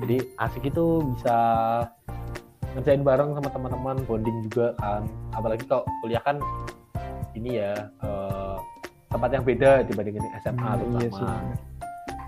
jadi 0.08 0.24
asik 0.40 0.72
itu 0.72 1.04
bisa 1.12 1.38
ngerjain 2.76 3.02
bareng 3.08 3.32
sama 3.40 3.50
teman-teman 3.50 3.96
bonding 4.04 4.38
juga 4.52 4.76
kan 4.84 5.08
apalagi 5.32 5.64
kalau 5.64 5.88
kuliah 6.04 6.20
kan 6.20 6.38
ini 7.36 7.64
ya 7.64 7.88
uh, 8.04 8.60
tempat 9.08 9.32
yang 9.32 9.44
beda 9.48 9.72
dibandingin 9.88 10.28
SMA 10.44 10.60
hmm, 10.60 10.78
terutama 10.84 11.00
iya 11.00 11.10
sih. 11.10 11.28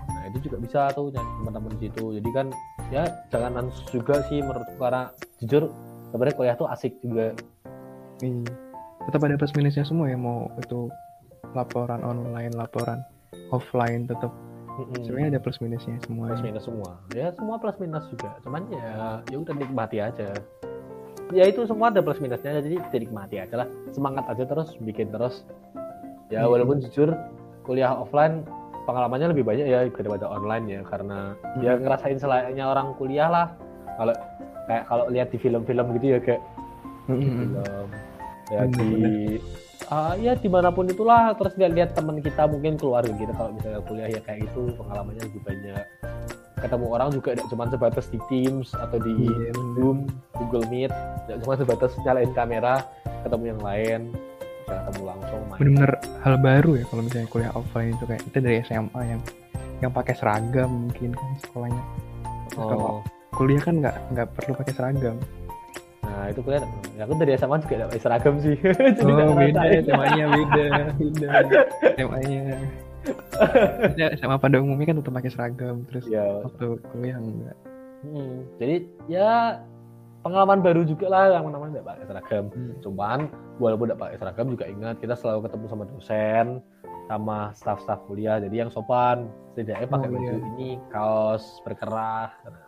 nah 0.08 0.22
itu 0.32 0.38
juga 0.48 0.56
bisa 0.56 0.80
tuh 0.96 1.12
teman-teman 1.12 1.76
di 1.76 1.88
situ 1.88 2.04
jadi 2.16 2.30
kan 2.32 2.46
ya 2.88 3.04
jangan 3.28 3.68
juga 3.92 4.24
sih 4.32 4.40
menurut 4.40 4.68
karena 4.80 5.12
jujur 5.44 5.68
sebenarnya 6.08 6.36
kuliah 6.36 6.56
tuh 6.56 6.68
asik 6.72 6.96
juga 7.04 7.36
hmm. 8.24 8.48
tetap 9.04 9.20
ada 9.20 9.36
plus 9.36 9.52
minusnya 9.52 9.84
semua 9.84 10.08
ya 10.08 10.16
mau 10.16 10.48
itu 10.56 10.88
laporan 11.52 12.00
online 12.00 12.56
laporan 12.56 13.04
offline 13.52 14.08
tetap 14.08 14.32
hmm 14.78 15.02
Sebenarnya 15.02 15.28
ada 15.34 15.40
plus 15.42 15.58
minusnya 15.58 15.96
semua. 16.06 16.26
Plus 16.30 16.44
minus 16.46 16.64
semua. 16.64 16.90
Ya 17.10 17.34
semua 17.34 17.56
plus 17.58 17.76
minus 17.82 18.04
juga. 18.14 18.30
Cuman 18.46 18.62
ya 18.70 19.20
ya 19.26 19.36
udah 19.36 19.54
nikmati 19.58 19.98
aja. 19.98 20.28
Ya 21.34 21.44
itu 21.44 21.66
semua 21.66 21.90
ada 21.90 22.00
plus 22.00 22.22
minusnya 22.22 22.62
jadi 22.62 22.78
dinikmati 22.94 23.42
aja 23.42 23.66
lah. 23.66 23.68
Semangat 23.90 24.30
aja 24.30 24.46
terus 24.46 24.78
bikin 24.78 25.10
terus. 25.10 25.42
Ya 26.30 26.46
hmm. 26.46 26.52
walaupun 26.54 26.78
jujur 26.86 27.12
kuliah 27.66 27.92
offline 27.92 28.46
pengalamannya 28.88 29.36
lebih 29.36 29.44
banyak 29.44 29.66
ya 29.68 29.84
daripada 29.92 30.24
online 30.30 30.64
ya 30.70 30.80
karena 30.88 31.36
hmm. 31.36 31.60
ya 31.60 31.72
ngerasain 31.76 32.18
selayaknya 32.22 32.64
orang 32.64 32.94
kuliah 32.96 33.28
lah. 33.28 33.46
Kalau 33.98 34.14
kayak 34.70 34.84
kalau 34.86 35.04
lihat 35.10 35.28
di 35.34 35.38
film-film 35.42 35.86
gitu 35.98 36.06
ya 36.16 36.18
kayak 36.22 36.42
hmm. 37.10 37.18
film 37.18 37.88
ya 38.48 38.62
di 38.72 38.88
uh, 39.90 40.14
ya 40.20 40.32
di 40.36 40.48
mana 40.48 40.68
pun 40.72 40.88
itulah 40.88 41.32
terus 41.36 41.56
lihat-lihat 41.56 41.96
teman 41.96 42.20
kita 42.20 42.44
mungkin 42.48 42.76
keluarga 42.76 43.12
kita 43.12 43.32
kalau 43.34 43.50
misalnya 43.56 43.80
kuliah 43.84 44.08
ya 44.08 44.20
kayak 44.24 44.48
itu 44.48 44.72
pengalamannya 44.76 45.22
lebih 45.28 45.42
banyak 45.44 45.84
ketemu 46.58 46.86
orang 46.90 47.08
juga 47.14 47.28
tidak 47.38 47.48
cuma 47.54 47.64
sebatas 47.70 48.06
di 48.10 48.18
Teams 48.26 48.74
atau 48.74 48.98
di 48.98 49.30
yeah. 49.30 49.54
Zoom, 49.78 50.10
Google 50.34 50.66
Meet, 50.66 50.90
tidak 51.26 51.38
cuma 51.46 51.54
sebatas 51.54 51.94
nyalain 52.02 52.32
kamera, 52.34 52.82
ketemu 53.22 53.44
yang 53.54 53.60
lain, 53.62 54.00
bisa 54.66 54.74
ketemu 54.84 55.02
langsung. 55.06 55.40
Benar-benar 55.56 55.92
hal 56.26 56.34
baru 56.42 56.70
ya 56.76 56.84
kalau 56.90 57.02
misalnya 57.06 57.28
kuliah 57.30 57.52
offline 57.54 57.94
itu 57.94 58.04
kayak 58.04 58.22
kita 58.28 58.38
dari 58.42 58.56
SMA 58.66 59.00
yang 59.06 59.20
yang 59.78 59.92
pakai 59.94 60.14
seragam 60.18 60.90
mungkin 60.90 61.14
kan 61.14 61.28
sekolahnya. 61.46 61.82
oh. 62.58 62.68
Kalau 62.68 62.92
kuliah 63.32 63.62
kan 63.62 63.74
nggak 63.80 63.96
nggak 64.12 64.28
perlu 64.34 64.52
pakai 64.58 64.74
seragam. 64.74 65.16
Nah 66.08 66.24
itu 66.32 66.40
kuliah, 66.40 66.64
ya 66.96 67.04
aku 67.04 67.12
dari 67.20 67.36
SMA 67.36 67.60
juga 67.60 67.84
pakai 67.92 68.00
seragam 68.00 68.34
sih. 68.40 68.56
Jadi 68.96 69.12
oh 69.12 69.36
beda 69.36 69.62
ya 69.68 69.80
temanya 69.84 70.24
beda, 70.32 70.64
beda 70.96 71.60
temanya. 71.94 72.42
ya, 74.00 74.06
sama 74.16 74.36
pada 74.40 74.60
umumnya 74.60 74.92
kan 74.92 74.96
tetap 75.00 75.12
pakai 75.14 75.30
seragam 75.32 75.76
terus 75.88 76.04
ya. 76.08 76.44
waktu 76.44 76.80
kuliah 76.92 77.16
enggak. 77.20 77.56
Hmm, 77.98 78.46
jadi 78.62 78.86
ya 79.10 79.58
pengalaman 80.22 80.62
baru 80.62 80.86
juga 80.86 81.10
lah 81.10 81.34
yang 81.34 81.50
namanya 81.50 81.78
tidak 81.78 81.88
pakai 81.88 82.04
seragam. 82.06 82.44
Hmm. 82.52 82.74
Cuman 82.84 83.18
walaupun 83.58 83.86
tidak 83.90 84.00
pakai 84.02 84.16
seragam 84.20 84.46
juga 84.52 84.64
ingat 84.68 84.96
kita 85.02 85.14
selalu 85.16 85.48
ketemu 85.48 85.66
sama 85.66 85.84
dosen, 85.88 86.46
sama 87.08 87.38
staff-staff 87.56 88.00
kuliah. 88.06 88.38
Jadi 88.38 88.56
yang 88.60 88.70
sopan 88.70 89.26
setidaknya 89.54 89.88
pakai 89.90 90.08
oh, 90.08 90.12
baju 90.14 90.28
iya. 90.30 90.48
ini 90.54 90.70
kaos 90.92 91.44
berkerah. 91.64 92.30
Nah, 92.46 92.67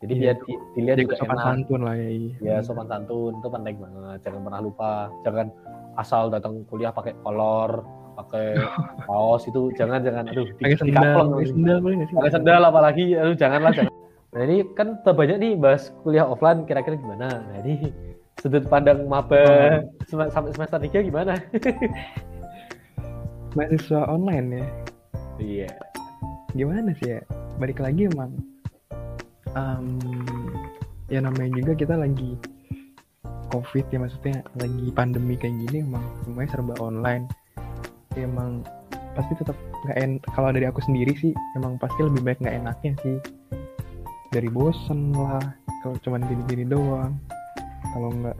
jadi 0.00 0.12
iya. 0.16 0.22
biar 0.32 0.36
di, 0.40 0.52
dilihat 0.72 0.98
juga 1.04 1.14
sopan 1.20 1.36
enak. 1.36 1.44
santun 1.44 1.80
lah 1.84 1.94
ya. 2.00 2.08
Iya, 2.08 2.28
ya, 2.40 2.56
sopan 2.64 2.86
santun 2.88 3.32
itu 3.36 3.48
penting 3.52 3.76
banget. 3.76 4.18
Jangan 4.24 4.40
pernah 4.48 4.60
lupa. 4.64 4.92
Jangan 5.28 5.46
asal 6.00 6.22
datang 6.32 6.64
kuliah 6.72 6.88
pakai 6.88 7.12
kolor, 7.20 7.84
pakai 8.16 8.56
kaos 9.08 9.44
itu 9.44 9.68
jangan 9.76 10.00
jangan 10.00 10.24
aduh 10.32 10.48
pakai 10.56 10.78
sendal, 10.80 11.36
pakai 11.36 11.48
sendal 11.52 11.76
boleh 11.84 11.96
sih? 12.08 12.14
Pakai 12.16 12.32
sendal 12.32 12.62
apalagi 12.64 13.04
aduh 13.12 13.36
janganlah 13.36 13.72
jangan. 13.76 13.92
Nah 14.30 14.42
ini 14.48 14.56
kan 14.72 14.88
banyak 15.04 15.36
nih 15.36 15.52
bahas 15.60 15.92
kuliah 16.00 16.24
offline 16.24 16.64
kira-kira 16.64 16.96
gimana. 16.96 17.44
Nah 17.44 17.56
ini 17.60 17.92
sudut 18.40 18.64
pandang 18.72 19.04
maba 19.04 19.84
oh. 19.84 20.24
sampai 20.32 20.56
semester 20.56 20.80
tiga 20.80 21.04
gimana? 21.04 21.36
Mahasiswa 23.58 24.00
online 24.08 24.48
ya? 24.48 24.66
Iya. 25.36 25.72
Gimana 26.56 26.96
sih 26.96 27.18
ya? 27.18 27.20
Balik 27.60 27.84
lagi 27.84 28.08
emang 28.08 28.32
um, 29.56 29.86
ya 31.10 31.18
namanya 31.22 31.50
juga 31.58 31.72
kita 31.74 31.94
lagi 31.98 32.38
covid 33.50 33.86
ya 33.90 33.98
maksudnya 33.98 34.46
lagi 34.56 34.86
pandemi 34.94 35.34
kayak 35.34 35.54
gini 35.66 35.82
emang 35.82 36.04
semuanya 36.22 36.50
serba 36.54 36.74
online. 36.78 37.26
Ya, 38.14 38.26
emang 38.26 38.62
pasti 39.18 39.34
tetap 39.34 39.58
nggak 39.86 39.96
en 39.98 40.12
kalau 40.36 40.54
dari 40.54 40.66
aku 40.70 40.78
sendiri 40.86 41.14
sih 41.18 41.34
emang 41.58 41.80
pasti 41.82 41.98
lebih 42.06 42.22
baik 42.22 42.38
nggak 42.42 42.56
enaknya 42.62 42.92
sih. 43.02 43.16
Dari 44.30 44.46
bosen 44.46 45.10
lah 45.10 45.42
kalau 45.82 45.98
cuman 46.06 46.22
gini-gini 46.30 46.64
doang. 46.66 47.18
Kalau 47.90 48.14
nggak 48.14 48.38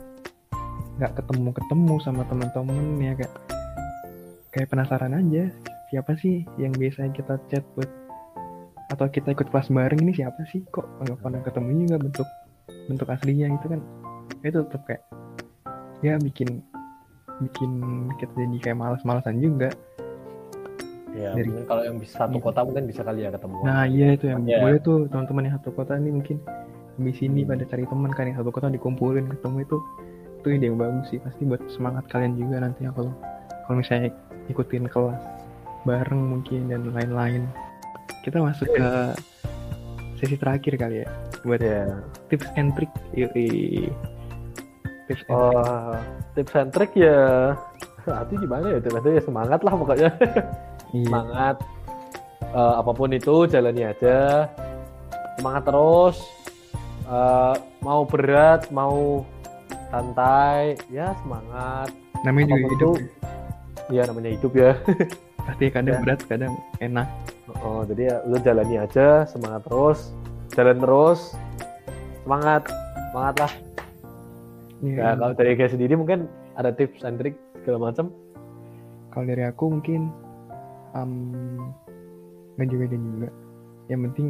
nggak 1.03 1.13
ketemu 1.17 1.51
ketemu 1.57 1.95
sama 2.05 2.23
temen-temen 2.29 2.87
ya 3.03 3.13
kayak 3.19 3.35
kayak 4.53 4.69
penasaran 4.69 5.17
aja 5.17 5.49
siapa 5.91 6.15
sih 6.21 6.47
yang 6.61 6.71
biasanya 6.77 7.11
kita 7.17 7.35
chat 7.51 7.65
buat 7.75 7.91
atau 8.91 9.07
kita 9.07 9.33
ikut 9.33 9.49
kelas 9.55 9.71
bareng 9.71 10.01
ini 10.03 10.13
siapa 10.13 10.43
sih 10.51 10.67
kok 10.75 10.87
nggak 11.07 11.19
pernah 11.23 11.41
ketemu 11.47 11.69
juga 11.87 11.97
bentuk 12.03 12.29
bentuk 12.91 13.09
aslinya 13.09 13.47
itu 13.55 13.67
kan 13.71 13.81
itu 14.43 14.59
tetap 14.67 14.83
kayak 14.87 15.03
ya 16.03 16.19
bikin 16.19 16.59
bikin 17.41 17.71
kita 18.19 18.33
jadi 18.35 18.59
kayak 18.61 18.79
malas-malasan 18.79 19.39
juga 19.39 19.71
Ya, 21.11 21.35
dari, 21.35 21.51
mungkin 21.51 21.67
kalau 21.67 21.83
yang 21.83 21.99
bisa 21.99 22.23
satu 22.23 22.39
iya. 22.39 22.45
kota 22.47 22.61
mungkin 22.63 22.85
bisa 22.87 23.03
kali 23.03 23.27
ya 23.27 23.35
ketemu. 23.35 23.57
Nah, 23.67 23.83
iya 23.91 24.07
itu 24.15 24.31
yang 24.31 24.47
ya. 24.47 24.63
boleh 24.63 24.79
tuh 24.79 25.11
teman-teman 25.11 25.43
yang 25.51 25.55
satu 25.59 25.71
kota 25.75 25.99
ini 25.99 26.11
mungkin 26.15 26.39
di 27.03 27.13
sini 27.17 27.43
hmm. 27.43 27.51
pada 27.51 27.65
cari 27.67 27.85
teman 27.89 28.11
kan 28.15 28.25
yang 28.31 28.39
satu 28.39 28.51
kota 28.55 28.71
dikumpulin 28.71 29.27
ketemu 29.27 29.59
itu 29.67 29.77
itu 30.41 30.47
ide 30.55 30.65
yang 30.71 30.79
bagus 30.79 31.11
sih 31.11 31.19
pasti 31.19 31.43
buat 31.45 31.61
semangat 31.67 32.07
kalian 32.09 32.39
juga 32.39 32.63
nanti 32.63 32.87
ya 32.87 32.95
kalau 32.95 33.13
kalau 33.67 33.77
misalnya 33.83 34.15
ikutin 34.47 34.87
kelas 34.87 35.21
bareng 35.83 36.23
mungkin 36.31 36.71
dan 36.71 36.87
lain-lain. 36.95 37.43
Kita 38.21 38.37
masuk 38.41 38.69
ke 38.69 38.89
sesi 40.21 40.37
terakhir 40.37 40.77
kali 40.77 40.97
ya 41.05 41.09
buat 41.45 41.61
yeah. 41.65 42.05
tips 42.29 42.49
and 42.57 42.77
trick. 42.77 42.93
Yui. 43.17 43.89
Tips 45.09 45.25
and 45.27 45.37
oh, 45.37 45.51
trick. 45.51 45.65
tips 46.37 46.55
and 46.57 46.71
trick 46.71 46.93
ya. 46.93 47.57
Itu 48.05 48.35
gimana 48.41 48.77
ya? 48.77 48.79
Itu 48.81 49.09
ya 49.09 49.23
semangat 49.25 49.61
lah 49.65 49.73
pokoknya. 49.73 50.11
iya. 50.93 51.07
semangat 51.07 51.57
uh, 52.55 52.75
apa 52.83 52.91
pun 52.95 53.11
itu 53.15 53.47
jalani 53.47 53.87
aja 53.87 54.51
semangat 55.39 55.63
terus 55.67 56.17
uh, 57.07 57.55
mau 57.81 58.03
berat 58.05 58.69
mau 58.75 59.25
santai 59.91 60.79
ya 60.91 61.15
semangat 61.23 61.91
namanya 62.23 62.55
juga 62.55 62.69
hidup 62.77 62.99
ya 63.91 64.03
namanya 64.07 64.31
hidup 64.37 64.53
ya 64.55 64.73
pasti 65.47 65.65
kadang 65.73 65.97
ya. 65.99 66.01
berat 66.05 66.21
kadang 66.29 66.53
enak 66.79 67.09
oh 67.63 67.83
jadi 67.85 68.03
ya 68.11 68.17
lu 68.27 68.37
jalani 68.41 68.77
aja 68.81 69.27
semangat 69.27 69.67
terus 69.67 70.15
jalan 70.55 70.79
terus 70.79 71.35
semangat 72.23 72.63
semangat 73.11 73.37
lah. 73.43 73.53
Ya, 74.81 74.95
ya 74.97 75.09
kalau 75.19 75.35
dari 75.37 75.53
kayak 75.59 75.73
sendiri 75.77 75.95
mungkin 75.99 76.31
ada 76.57 76.71
tips 76.73 77.05
and 77.05 77.21
trick 77.21 77.37
segala 77.63 77.91
macam? 77.91 78.15
Kalau 79.11 79.25
dari 79.27 79.43
aku 79.45 79.65
mungkin 79.69 80.09
um, 80.95 81.75
ngejaga 82.57 82.97
juga. 82.97 83.29
Yang 83.91 84.01
penting 84.11 84.29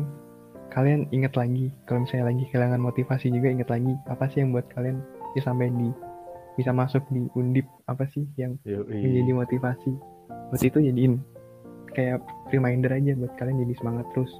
kalian 0.70 1.00
ingat 1.10 1.34
lagi 1.34 1.74
kalau 1.84 2.06
misalnya 2.06 2.30
lagi 2.30 2.42
kehilangan 2.48 2.80
motivasi 2.80 3.26
juga 3.34 3.50
ingat 3.50 3.68
lagi 3.68 3.92
apa 4.06 4.24
sih 4.30 4.38
yang 4.40 4.54
buat 4.54 4.66
kalian 4.70 5.02
bisa 5.34 5.50
sampai 5.50 5.68
di 5.74 5.90
bisa 6.54 6.70
masuk 6.70 7.02
di 7.10 7.26
undip 7.34 7.66
apa 7.90 8.06
sih 8.10 8.24
yang 8.40 8.56
menjadi 8.64 9.32
motivasi? 9.34 9.92
Buat 10.50 10.62
itu 10.64 10.78
jadiin 10.82 11.20
kayak 11.94 12.22
reminder 12.50 12.90
aja 12.90 13.14
buat 13.18 13.32
kalian 13.38 13.62
jadi 13.66 13.74
semangat 13.82 14.06
terus. 14.14 14.30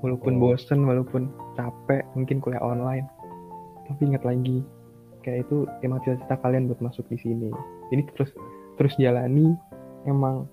Walaupun 0.00 0.40
oh. 0.40 0.52
bosen 0.52 0.88
walaupun 0.88 1.28
capek 1.56 2.04
mungkin 2.16 2.40
kuliah 2.40 2.62
online. 2.64 3.06
Tapi 3.88 4.00
ingat 4.08 4.24
lagi 4.24 4.64
kayak 5.20 5.44
itu 5.48 5.68
emang 5.84 6.00
cita-cita 6.00 6.40
kalian 6.40 6.70
buat 6.70 6.80
masuk 6.80 7.04
di 7.12 7.18
sini. 7.20 7.52
Jadi 7.92 8.02
terus 8.16 8.30
terus 8.80 8.94
jalani. 8.96 9.52
Emang 10.08 10.48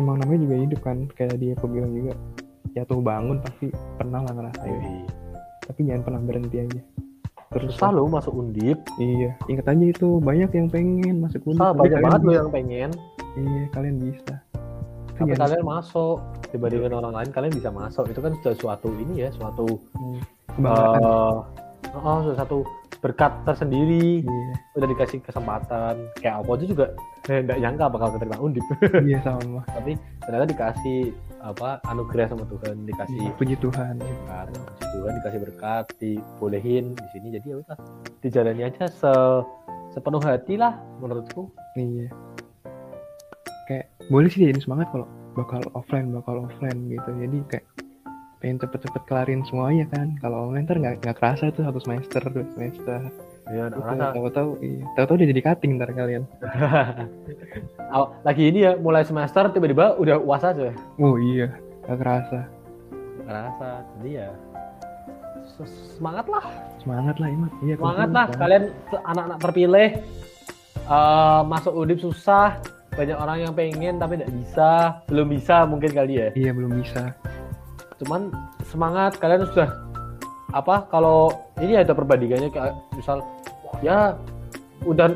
emang 0.00 0.16
namanya 0.24 0.48
juga 0.48 0.56
hidup 0.56 0.80
kan 0.80 1.04
kayak 1.16 1.36
dia 1.36 1.52
aku 1.58 1.68
bilang 1.68 1.92
juga. 1.92 2.16
Jatuh 2.76 3.00
bangun 3.00 3.40
pasti 3.44 3.72
pernah 3.96 4.24
lah 4.24 4.32
ngerasain. 4.32 4.80
Iya. 4.80 5.06
tapi 5.68 5.84
jangan 5.84 6.00
pernah 6.00 6.20
berhenti 6.24 6.56
aja. 6.64 6.80
Terus 7.52 7.76
selalu 7.76 8.08
masuk 8.08 8.32
undip. 8.32 8.78
Iya 8.96 9.36
ingat 9.52 9.68
aja 9.68 9.84
itu. 9.84 10.08
Banyak 10.16 10.50
yang 10.56 10.68
pengen 10.72 11.20
masuk 11.20 11.44
undip 11.44 11.76
banyak 11.76 12.00
banget 12.00 12.20
lo 12.24 12.32
yang 12.32 12.48
pengen. 12.48 12.90
Iya 13.36 13.62
kalian 13.76 13.96
bisa 14.00 14.47
tapi 15.18 15.34
ya, 15.34 15.36
kalian 15.36 15.64
masuk. 15.66 16.16
Dibandingkan 16.54 16.94
orang 16.94 17.14
lain 17.18 17.30
kalian 17.34 17.52
bisa 17.52 17.70
masuk. 17.74 18.06
Itu 18.08 18.22
kan 18.22 18.32
sudah 18.40 18.54
suatu 18.54 18.88
ini 18.94 19.26
ya 19.26 19.28
suatu 19.34 19.66
hmm, 19.98 20.20
uh, 20.62 21.42
oh 21.98 22.18
suatu 22.38 22.62
berkat 23.02 23.30
tersendiri. 23.42 24.22
Yeah. 24.22 24.54
udah 24.78 24.88
dikasih 24.94 25.18
kesempatan. 25.26 26.06
Kayak 26.22 26.46
apa 26.46 26.50
aja 26.54 26.64
juga 26.66 26.86
nggak 27.28 27.58
nyangka 27.58 27.84
bakal 27.90 28.08
keterima 28.16 28.38
undip. 28.38 28.64
Iya 29.08 29.18
sama. 29.26 29.66
Tapi 29.66 29.98
ternyata 30.22 30.46
dikasih 30.46 31.00
apa 31.42 31.82
anugerah 31.90 32.26
sama 32.30 32.44
Tuhan. 32.46 32.86
Dikasih 32.86 33.22
yeah, 33.26 33.34
puji 33.34 33.54
Tuhan 33.58 33.98
berkat, 33.98 34.46
puji 34.54 34.86
Tuhan 34.94 35.12
dikasih 35.18 35.40
berkat 35.42 35.84
dibolehin 35.98 36.84
di 36.94 37.08
sini. 37.10 37.28
Jadi 37.34 37.46
ya 37.50 37.56
udah 37.58 37.76
dijalani 38.22 38.62
aja 38.66 38.86
se 38.86 39.12
sepenuh 39.90 40.22
hati 40.22 40.54
lah 40.54 40.78
menurutku. 41.02 41.50
Iya 41.74 42.14
kayak 43.68 43.86
boleh 44.08 44.32
sih 44.32 44.48
jadi 44.48 44.58
semangat 44.58 44.88
kalau 44.88 45.06
bakal 45.36 45.60
offline 45.76 46.10
bakal 46.10 46.48
offline 46.48 46.88
gitu 46.88 47.10
jadi 47.20 47.38
kayak 47.52 47.66
pengen 48.38 48.58
cepet-cepet 48.62 49.02
kelarin 49.10 49.42
semuanya 49.44 49.84
kan 49.92 50.14
kalau 50.22 50.48
online 50.48 50.64
ntar 50.64 50.78
nggak 50.78 51.04
nggak 51.04 51.16
kerasa 51.20 51.50
tuh 51.52 51.66
satu 51.68 51.78
semester 51.84 52.22
dua 52.32 52.46
semester 52.56 53.00
Iya, 53.48 53.72
udah 53.72 54.12
Tahu-tahu, 54.12 54.60
iya. 54.60 54.84
Tahu-tahu 54.92 55.24
udah 55.24 55.28
jadi 55.32 55.40
cutting 55.40 55.80
ntar 55.80 55.88
kalian. 55.96 56.28
Lagi 58.28 58.44
ini 58.44 58.60
ya, 58.60 58.76
mulai 58.76 59.08
semester 59.08 59.48
tiba-tiba 59.48 59.96
udah 59.96 60.20
uas 60.20 60.44
aja. 60.44 60.76
Oh 61.00 61.16
iya, 61.16 61.56
gak 61.88 61.96
kerasa. 61.96 62.44
Kerasa, 63.24 63.88
jadi 63.96 64.10
ya 64.12 64.28
semangat 65.96 66.26
lah. 66.30 66.44
Semangat 66.84 67.16
lah, 67.18 67.28
Imat. 67.32 67.52
Iya, 67.64 67.74
semangat 67.80 68.08
lah, 68.12 68.26
kalian 68.36 68.64
anak-anak 68.92 69.38
terpilih. 69.40 69.90
Uh, 70.88 71.40
masuk 71.48 71.72
udip 71.72 71.98
susah, 72.04 72.60
banyak 72.98 73.14
orang 73.14 73.38
yang 73.46 73.52
pengen 73.54 73.94
tapi 74.02 74.18
tidak 74.18 74.34
bisa, 74.34 74.70
belum 75.06 75.26
bisa 75.30 75.56
mungkin 75.70 75.90
kali 75.94 76.14
ya. 76.18 76.28
Iya, 76.34 76.50
belum 76.50 76.82
bisa. 76.82 77.14
Cuman 78.02 78.34
semangat 78.66 79.22
kalian 79.22 79.46
sudah 79.54 79.70
apa 80.50 80.90
kalau 80.90 81.30
ini 81.62 81.78
ada 81.78 81.94
perbandingannya 81.94 82.50
kayak 82.50 82.74
misal 82.96 83.22
ya 83.84 84.18
udah 84.82 85.12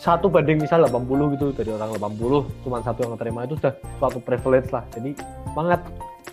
satu 0.00 0.26
banding 0.26 0.58
misal 0.60 0.82
80 0.84 1.36
gitu 1.36 1.46
dari 1.54 1.70
orang 1.72 1.96
80 1.96 2.64
cuma 2.64 2.80
satu 2.82 3.04
yang 3.06 3.16
terima 3.20 3.46
itu 3.46 3.54
sudah 3.62 3.74
suatu 4.02 4.18
privilege 4.18 4.74
lah. 4.74 4.82
Jadi 4.90 5.14
semangat. 5.54 5.80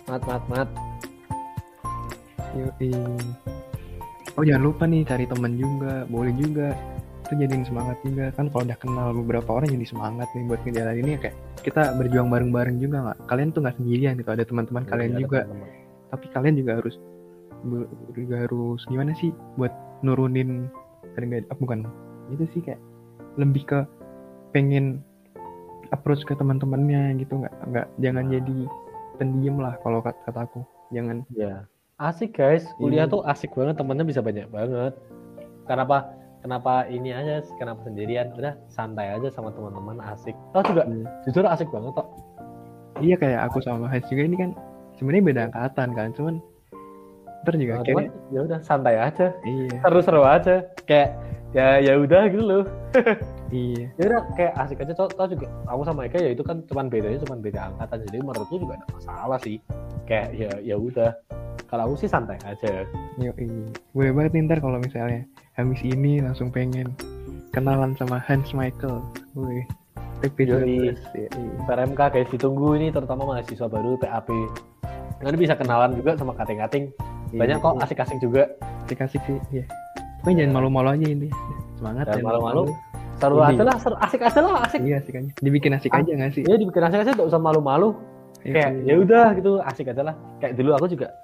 Semangat 0.02 0.20
semangat 0.26 0.42
semangat. 0.50 0.68
Yoi. 2.52 2.92
oh 4.36 4.44
jangan 4.44 4.60
lupa 4.68 4.84
nih 4.84 5.08
cari 5.08 5.24
teman 5.24 5.56
juga 5.56 6.04
boleh 6.04 6.36
juga 6.36 6.76
itu 7.22 7.32
jadiin 7.38 7.64
semangat 7.64 7.96
juga 8.02 8.34
kan 8.34 8.50
kalau 8.50 8.66
udah 8.66 8.78
kenal 8.78 9.08
beberapa 9.14 9.50
orang 9.54 9.70
jadi 9.70 9.86
semangat 9.86 10.28
nih 10.34 10.44
buat 10.50 10.60
ngejalan 10.66 10.96
ini 11.00 11.10
kayak 11.22 11.36
kita 11.62 11.82
berjuang 11.94 12.28
bareng-bareng 12.28 12.76
juga 12.82 12.96
nggak? 13.08 13.18
Kalian 13.30 13.48
tuh 13.54 13.60
nggak 13.62 13.76
sendirian 13.78 14.12
gitu 14.18 14.30
ada 14.34 14.44
teman-teman 14.44 14.82
ya, 14.84 14.88
kalian 14.90 15.12
juga. 15.16 15.40
teman 15.46 15.58
-teman. 15.62 15.68
tapi 16.12 16.26
kalian 16.34 16.54
juga 16.60 16.72
harus 16.82 16.96
juga 18.12 18.34
harus 18.42 18.80
gimana 18.90 19.14
sih 19.16 19.30
buat 19.54 19.72
nurunin 20.02 20.66
harga 21.14 21.46
ah, 21.48 21.56
bukan 21.56 21.86
itu 22.34 22.44
sih 22.52 22.60
kayak 22.60 22.82
lebih 23.38 23.62
ke 23.64 23.80
pengen 24.50 25.00
approach 25.94 26.26
ke 26.26 26.34
teman-temannya 26.34 27.16
gitu 27.22 27.38
nggak 27.38 27.54
nggak 27.70 27.86
jangan 28.02 28.24
nah. 28.28 28.32
jadi 28.34 28.58
pendiam 29.16 29.56
lah 29.62 29.78
kalau 29.80 30.02
kata 30.02 30.18
kataku 30.26 30.60
jangan. 30.90 31.24
Ya 31.32 31.70
asik 32.02 32.34
guys. 32.34 32.66
Kuliah 32.76 33.06
iya. 33.06 33.12
tuh 33.12 33.22
asik 33.22 33.54
banget 33.54 33.78
temennya 33.78 34.02
bisa 34.02 34.18
banyak 34.18 34.50
banget. 34.50 34.92
Kenapa 35.70 36.10
kenapa 36.42 36.84
ini 36.90 37.14
aja 37.14 37.40
kenapa 37.56 37.86
sendirian? 37.86 38.34
Udah 38.34 38.58
santai 38.68 39.14
aja 39.14 39.30
sama 39.30 39.54
teman-teman 39.54 40.02
asik. 40.12 40.36
Oh 40.52 40.62
juga 40.66 40.84
hmm. 40.84 41.06
jujur 41.24 41.46
asik 41.46 41.70
banget 41.70 41.94
kok 41.96 42.08
iya 43.02 43.16
kayak 43.18 43.50
aku 43.50 43.58
sama 43.64 43.90
Has 43.90 44.06
juga 44.06 44.22
ini 44.22 44.36
kan 44.38 44.50
sebenarnya 44.96 45.24
beda 45.26 45.40
angkatan 45.50 45.88
kan 45.98 46.08
cuman 46.14 46.34
ntar 47.42 47.54
juga 47.58 47.82
nah, 47.82 47.82
kayak 47.82 48.06
ya 48.30 48.40
udah 48.46 48.58
santai 48.62 48.94
aja. 48.94 49.34
Iya. 49.42 49.82
Seru-seru 49.82 50.22
aja. 50.22 50.62
Kayak 50.86 51.18
ya 51.50 51.82
ya 51.82 51.98
udah 51.98 52.22
gitu 52.30 52.44
loh. 52.44 52.64
Iya. 53.52 53.92
Ya 54.00 54.04
udah 54.08 54.20
kayak 54.32 54.56
asik 54.64 54.80
aja 54.80 54.96
tau, 54.96 55.12
tau 55.12 55.28
juga 55.28 55.44
aku 55.68 55.84
sama 55.84 56.08
Eka 56.08 56.16
ya 56.24 56.32
itu 56.32 56.40
kan 56.40 56.64
cuman 56.64 56.88
bedanya 56.88 57.20
cuman 57.20 57.44
beda 57.44 57.60
angkatan. 57.68 58.00
Jadi 58.08 58.16
menurutku 58.24 58.56
juga 58.56 58.80
ada 58.80 58.86
masalah 58.96 59.38
sih. 59.44 59.60
Kayak 60.08 60.28
ya 60.32 60.50
ya 60.72 60.76
udah. 60.80 61.12
Kalau 61.68 61.92
aku 61.92 62.00
sih 62.00 62.08
santai 62.08 62.40
aja. 62.48 62.88
Yo, 63.20 63.34
boleh 63.92 64.12
banget 64.16 64.32
nih 64.40 64.48
ntar 64.48 64.64
kalau 64.64 64.80
misalnya 64.80 65.28
habis 65.52 65.80
ini 65.82 66.18
langsung 66.18 66.48
pengen 66.48 66.92
kenalan 67.52 67.92
sama 67.94 68.16
Hans 68.18 68.52
Michael 68.52 69.04
Wih, 69.34 69.64
PP 70.20 70.48
Yoi. 70.48 70.96
PRMK 71.62 72.00
guys 72.10 72.28
ditunggu 72.30 72.74
ini 72.74 72.88
terutama 72.88 73.28
mahasiswa 73.28 73.68
baru 73.68 73.96
PAP 73.96 74.28
nanti 75.20 75.36
bisa 75.38 75.54
kenalan 75.54 75.92
juga 75.92 76.16
sama 76.16 76.32
kating-kating 76.34 76.90
banyak 77.32 77.56
kok 77.58 77.76
asik-asik 77.80 78.18
juga 78.18 78.44
Dikasih 78.82 79.22
sih, 79.22 79.38
ya. 79.52 79.64
Pokoknya 80.20 80.42
jangan 80.42 80.58
malu-malu 80.58 80.88
aja 80.90 81.06
ini. 81.06 81.30
Semangat 81.72 82.10
Jangan 82.10 82.26
malu-malu. 82.28 82.62
seru 83.14 83.38
aja 83.38 83.62
lah 83.62 83.76
seru, 83.78 83.94
asik 83.96 84.20
aja 84.20 84.40
lah 84.42 84.66
asik 84.66 84.80
Iya 84.82 84.98
asik 84.98 85.14
aja. 85.14 85.30
Dibikin 85.38 85.72
asik 85.72 85.90
Ah, 85.90 86.02
aja 86.02 86.12
gak 86.12 86.34
sih? 86.34 86.42
ya 86.42 86.58
dibikin 86.58 86.82
asik 86.82 86.98
aja 86.98 87.14
gak 87.14 87.24
usah 87.24 87.38
malu-malu 87.38 87.94
Iya, 88.42 88.52
kayak 88.52 88.70
iya. 88.76 88.90
ya 88.90 88.94
udah 88.98 89.26
gitu 89.32 89.50
asik 89.62 89.86
aja 89.88 90.02
lah 90.02 90.14
kayak 90.42 90.58
dulu 90.58 90.74
aku 90.74 90.86
juga 90.90 91.14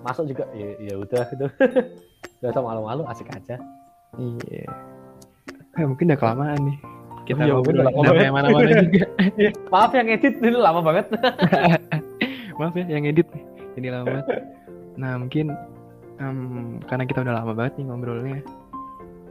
masuk 0.00 0.24
juga 0.26 0.48
ya 0.50 0.68
ya 0.80 0.94
udah 0.96 1.24
gitu 1.28 1.46
gak 2.44 2.52
usah 2.52 2.60
malu-malu 2.62 3.02
asik 3.08 3.32
aja 3.32 3.56
Iya. 4.14 4.68
Eh, 5.74 5.82
mungkin 5.82 6.06
udah 6.06 6.20
kelamaan 6.20 6.60
nih. 6.62 6.78
Kita 7.24 7.40
Iya, 7.42 7.56
ngobrol 7.56 7.82
udah 7.82 8.30
mana-mana 8.30 8.46
juga. 8.78 9.06
maaf 9.74 9.90
yang 9.90 10.06
edit 10.06 10.38
ini 10.38 10.54
lama 10.54 10.78
banget 10.78 11.08
Maaf 12.60 12.74
ya 12.76 12.86
yang 12.86 13.08
edit. 13.08 13.26
Jadi 13.74 13.86
lama 13.90 14.04
banget. 14.06 14.26
Nah 14.94 15.18
mungkin 15.18 15.50
em, 16.20 16.38
karena 16.86 17.04
kita 17.04 17.26
udah 17.26 17.34
lama 17.34 17.52
banget 17.58 17.74
nih 17.74 17.84
ngobrolnya. 17.90 18.38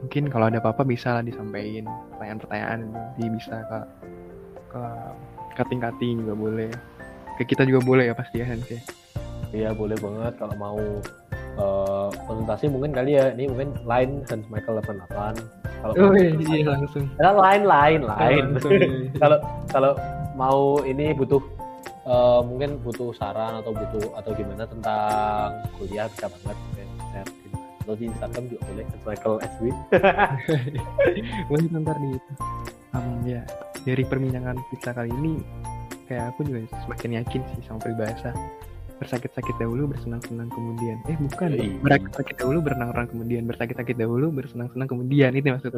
Mungkin 0.04 0.28
kalau 0.28 0.52
ada 0.52 0.60
apa-apa 0.60 0.84
bisa 0.84 1.16
lah 1.16 1.24
disampaikan 1.24 1.88
pertanyaan-pertanyaan 2.12 2.78
nanti 2.92 3.24
bisa 3.32 3.56
ke 3.64 3.78
ke 4.68 4.82
kating-kating 5.56 6.20
juga 6.20 6.34
boleh. 6.36 6.68
Ke 7.40 7.48
kita 7.48 7.64
juga 7.64 7.80
boleh 7.80 8.12
ya 8.12 8.14
pasti 8.14 8.44
ya 8.44 8.46
Hans 8.46 8.68
ya. 8.68 8.80
iya 9.48 9.70
boleh 9.70 9.94
banget 9.96 10.34
kalau 10.36 10.54
mau 10.58 10.76
eh, 11.58 12.08
konsultasi 12.26 12.64
mungkin 12.70 12.90
kali 12.94 13.18
ya. 13.18 13.32
Ini 13.34 13.50
mungkin 13.50 13.70
line 13.86 14.12
Hans 14.28 14.46
Michael 14.50 14.80
88 14.82 15.38
kalau 15.84 15.92
Oh 16.00 16.12
iya 16.16 16.64
langsung. 16.64 17.04
Lain 17.18 17.62
lain 17.66 18.00
lain 18.08 18.44
kalau 19.22 19.38
kalau 19.68 19.92
mau 20.34 20.80
ini 20.82 21.14
butuh 21.14 21.42
eh, 22.06 22.40
mungkin 22.44 22.80
butuh 22.82 23.14
saran 23.16 23.60
atau 23.60 23.72
butuh 23.74 24.14
atau 24.18 24.30
gimana 24.34 24.64
tentang 24.66 25.52
kuliah 25.78 26.10
bisa 26.10 26.26
banget. 26.28 26.56
Share 27.14 27.44
atau 27.84 27.94
di 28.00 28.08
Instagram 28.08 28.44
juga 28.48 28.60
boleh 28.64 28.86
Michael 29.04 29.36
SW 29.44 29.64
boleh 31.52 31.64
ntar 31.68 31.96
di 32.00 32.08
itu. 32.16 32.32
Em, 32.96 33.06
ya 33.28 33.42
dari 33.84 34.02
perbincangan 34.08 34.56
kita 34.72 34.90
kali 34.96 35.12
ini 35.12 35.44
kayak 36.08 36.32
aku 36.32 36.48
juga 36.48 36.64
semakin 36.88 37.20
yakin 37.20 37.40
sih 37.52 37.60
sama 37.68 37.78
peribahasa 37.84 38.32
bersakit-sakit 39.04 39.54
dahulu 39.60 39.92
bersenang-senang 39.92 40.48
kemudian. 40.48 40.96
Eh 41.04 41.16
bukan 41.20 41.48
Yoi. 41.52 41.76
bersakit 41.84 42.36
dahulu 42.40 42.58
berenang-renang 42.64 43.08
kemudian. 43.12 43.42
Bersakit-sakit 43.44 43.96
dahulu 44.00 44.32
bersenang-senang 44.32 44.88
kemudian. 44.88 45.30
Itu 45.36 45.52
maksudnya 45.52 45.76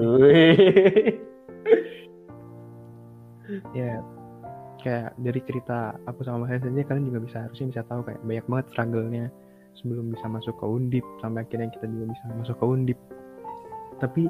ya 3.75 4.03
kayak 4.83 5.19
dari 5.19 5.41
cerita 5.47 5.99
aku 6.07 6.23
sama 6.23 6.47
Mas 6.47 6.59
Hans 6.59 6.67
aja 6.67 6.83
kalian 6.87 7.11
juga 7.11 7.21
bisa 7.27 7.37
harusnya 7.47 7.67
bisa 7.75 7.83
tahu 7.87 8.01
kayak 8.07 8.21
banyak 8.23 8.47
banget 8.47 8.67
struggle-nya 8.75 9.25
sebelum 9.83 10.15
bisa 10.15 10.27
masuk 10.31 10.55
ke 10.57 10.67
Undip 10.67 11.07
sampai 11.21 11.43
akhirnya 11.43 11.69
kita 11.75 11.87
juga 11.91 12.05
bisa 12.15 12.23
masuk 12.39 12.57
ke 12.59 12.65
Undip. 12.65 12.99
Tapi 13.99 14.23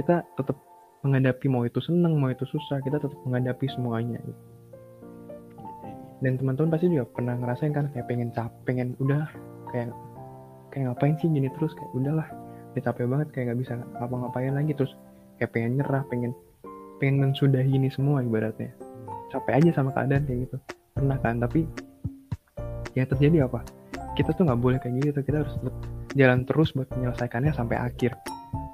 kita 0.00 0.24
tetap 0.40 0.56
menghadapi 1.04 1.46
mau 1.48 1.64
itu 1.64 1.80
seneng 1.84 2.16
mau 2.20 2.32
itu 2.32 2.44
susah 2.48 2.80
kita 2.84 3.00
tetap 3.00 3.16
menghadapi 3.24 3.66
semuanya. 3.76 4.20
gitu. 4.24 4.49
Dan 6.20 6.36
teman-teman 6.36 6.68
pasti 6.76 6.92
juga 6.92 7.08
pernah 7.08 7.34
ngerasain 7.40 7.72
kan 7.72 7.88
kayak 7.96 8.06
pengen 8.08 8.28
cap 8.36 8.52
pengen 8.68 8.92
udah 9.00 9.24
kayak 9.72 9.88
kayak 10.68 10.92
ngapain 10.92 11.16
sih 11.18 11.28
gini 11.32 11.48
terus 11.56 11.72
kayak 11.72 11.90
udahlah. 11.96 12.28
Udah 12.76 12.82
capek 12.86 13.06
banget 13.08 13.28
kayak 13.32 13.44
nggak 13.50 13.60
bisa 13.64 13.72
ngapa-ngapain 13.98 14.52
lagi 14.52 14.72
terus 14.76 14.92
kayak 15.40 15.50
pengen 15.56 15.80
nyerah 15.80 16.04
pengen 16.12 16.32
pengen 17.00 17.16
mensudahi 17.24 17.72
ini 17.72 17.88
semua 17.88 18.20
ibaratnya. 18.20 18.70
Capek 19.32 19.52
aja 19.64 19.70
sama 19.80 19.90
keadaan 19.96 20.28
kayak 20.28 20.38
gitu. 20.46 20.56
Pernah 20.92 21.18
kan 21.24 21.40
tapi 21.40 21.64
yang 22.92 23.08
terjadi 23.08 23.48
apa? 23.48 23.64
Kita 24.14 24.36
tuh 24.36 24.44
nggak 24.44 24.60
boleh 24.60 24.78
kayak 24.78 25.00
gitu 25.00 25.20
kita 25.24 25.40
harus 25.40 25.56
jalan 26.12 26.44
terus 26.44 26.76
buat 26.76 26.90
menyelesaikannya 26.92 27.56
sampai 27.56 27.80
akhir. 27.80 28.12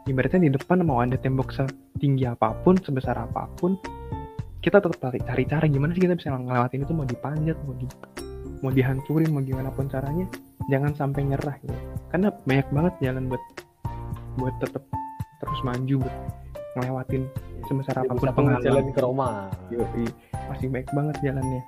Ibaratnya 0.07 0.51
di 0.51 0.51
depan 0.55 0.83
mau 0.83 1.03
ada 1.03 1.15
tembok 1.19 1.55
setinggi 1.55 2.27
apa 2.27 2.55
pun 2.63 2.79
sebesar 2.79 3.19
apa 3.19 3.47
pun 3.59 3.79
kita 4.67 4.83
tetap 4.83 4.99
cari, 4.99 5.47
cara 5.47 5.65
gimana 5.71 5.95
sih 5.95 6.03
kita 6.03 6.19
bisa 6.19 6.35
ngelewatin 6.35 6.83
itu 6.83 6.91
mau 6.91 7.07
dipanjat 7.07 7.55
mau 7.63 7.75
di 7.79 7.87
mau 8.67 8.71
dihancurin 8.75 9.31
mau 9.31 9.39
gimana 9.39 9.71
pun 9.71 9.87
caranya 9.87 10.27
jangan 10.67 10.91
sampai 10.91 11.23
nyerah 11.23 11.55
gitu 11.63 11.79
karena 12.11 12.35
banyak 12.43 12.67
banget 12.75 12.95
jalan 12.99 13.31
buat 13.31 13.43
buat 14.35 14.55
tetap 14.59 14.83
terus 15.39 15.61
maju 15.63 16.03
buat 16.03 16.17
ngelewatin 16.75 17.23
sebesar 17.71 17.95
Ya, 17.95 18.11
apa 18.11 18.15
pun 18.19 18.29
pengalaman 18.35 18.67
jalan 18.67 18.85
ke 18.91 19.01
Roma 19.01 19.31
Yoi, 19.71 20.07
masih 20.51 20.67
baik 20.71 20.91
banget 20.91 21.17
jalannya. 21.23 21.63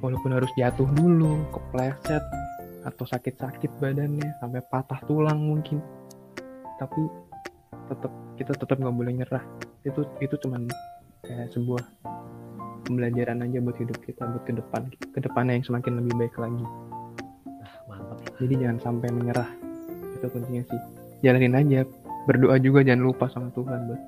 Walaupun 0.00 0.36
harus 0.36 0.52
jatuh 0.60 0.84
dulu, 0.92 1.48
kepleset, 1.48 2.20
atau 2.84 3.04
sakit-sakit 3.08 3.72
badannya, 3.80 4.36
sampai 4.36 4.60
patah 4.68 5.00
tulang 5.08 5.40
mungkin. 5.40 5.80
Tapi 6.76 7.08
tetap 7.88 8.12
kita 8.36 8.52
tetap 8.52 8.76
nggak 8.76 8.96
boleh 8.96 9.12
nyerah. 9.16 9.44
Itu 9.84 10.04
itu 10.20 10.36
cuman 10.44 10.68
kayak 11.24 11.48
sebuah 11.52 11.82
pembelajaran 12.84 13.44
aja 13.44 13.58
buat 13.64 13.76
hidup 13.80 13.98
kita 14.04 14.28
buat 14.28 14.44
ke 14.44 14.52
depan 14.52 14.82
ke 14.92 15.18
depannya 15.24 15.56
yang 15.60 15.66
semakin 15.66 15.92
lebih 16.04 16.14
baik 16.20 16.36
lagi. 16.36 16.64
mantap 17.88 18.18
Jadi 18.40 18.54
jangan 18.60 18.78
sampai 18.80 19.08
menyerah. 19.12 19.48
Itu 20.20 20.26
kuncinya 20.28 20.62
sih. 20.68 20.80
Jalanin 21.24 21.56
aja. 21.56 21.80
Berdoa 22.24 22.56
juga 22.56 22.80
jangan 22.80 23.04
lupa 23.04 23.28
sama 23.28 23.48
Tuhan 23.52 23.80
buat 23.88 24.02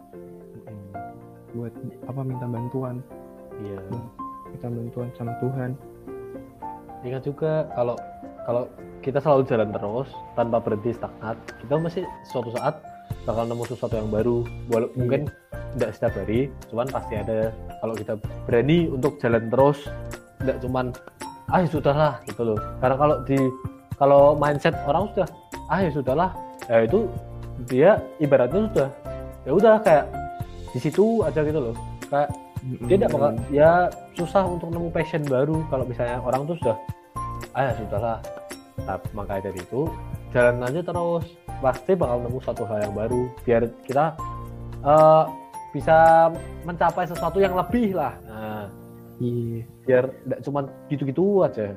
buat 1.57 1.73
apa 2.05 2.21
minta 2.21 2.45
bantuan 2.45 3.01
iya 3.65 3.81
kita 4.53 4.69
bantuan 4.69 5.09
sama 5.17 5.33
Tuhan 5.41 5.73
ingat 7.01 7.23
juga 7.25 7.65
kalau 7.73 7.97
kalau 8.45 8.69
kita 9.01 9.19
selalu 9.25 9.43
jalan 9.49 9.69
terus 9.73 10.09
tanpa 10.37 10.61
berhenti 10.61 10.93
stagnat 10.93 11.37
kita 11.65 11.81
masih 11.81 12.05
suatu 12.29 12.53
saat 12.53 12.77
bakal 13.25 13.49
nemu 13.49 13.65
sesuatu 13.65 13.95
yang 13.97 14.13
baru 14.13 14.45
walau 14.69 14.89
Iya. 14.93 14.99
mungkin 15.01 15.21
tidak 15.75 15.91
setiap 15.99 16.13
hari 16.23 16.41
cuman 16.71 16.87
pasti 16.93 17.15
ada. 17.19 17.39
Kalau 17.83 17.95
kita 17.95 18.13
berani 18.47 18.79
untuk 18.89 19.19
jalan 19.19 19.45
terus 19.51 19.79
tidak 20.41 20.57
cuman 20.63 20.87
ah 21.51 21.59
ya 21.63 21.69
sudahlah 21.71 22.13
gitu 22.27 22.43
loh. 22.43 22.59
Karena 22.83 22.97
kalau 22.99 23.17
di 23.27 23.39
kalau 23.97 24.23
mindset 24.37 24.75
orang 24.87 25.09
sudah 25.15 25.29
ah 25.71 25.79
ya 25.83 25.91
sudahlah 25.91 26.31
ya 26.71 26.87
itu 26.87 27.01
dia 27.67 27.91
ibaratnya 28.21 28.69
sudah 28.71 28.89
ya 29.47 29.53
udah 29.55 29.75
kayak 29.83 30.05
di 30.75 30.79
situ 30.83 31.23
aja 31.23 31.41
gitu 31.43 31.61
loh. 31.71 31.75
Kayak 32.11 32.31
dia 32.91 32.97
tidak 32.99 33.11
bakal 33.15 33.31
ya 33.55 33.71
susah 34.19 34.43
untuk 34.43 34.75
nemu 34.75 34.91
passion 34.91 35.23
baru 35.23 35.63
kalau 35.71 35.85
misalnya 35.87 36.19
orang 36.19 36.49
tuh 36.51 36.57
sudah 36.59 36.77
ah 37.55 37.63
ya 37.71 37.73
sudahlah. 37.79 38.19
Nah, 38.87 39.01
makanya 39.17 39.51
dari 39.51 39.61
itu 39.63 39.89
jalan 40.35 40.63
aja 40.67 40.81
terus. 40.83 41.27
Pasti 41.57 41.93
bakal 41.97 42.21
nemu 42.27 42.39
satu 42.45 42.69
hal 42.69 42.85
yang 42.85 42.95
baru 42.95 43.33
biar 43.47 43.63
kita 43.89 44.13
eh, 44.85 45.25
bisa 45.77 46.33
mencapai 46.65 47.05
sesuatu 47.05 47.37
yang 47.37 47.53
lebih 47.53 47.93
lah. 47.93 48.17
Nah. 48.25 48.67
Iya. 49.17 49.65
biar 49.89 50.05
tidak 50.13 50.41
cuma 50.45 50.61
gitu-gitu 50.93 51.25
aja. 51.41 51.77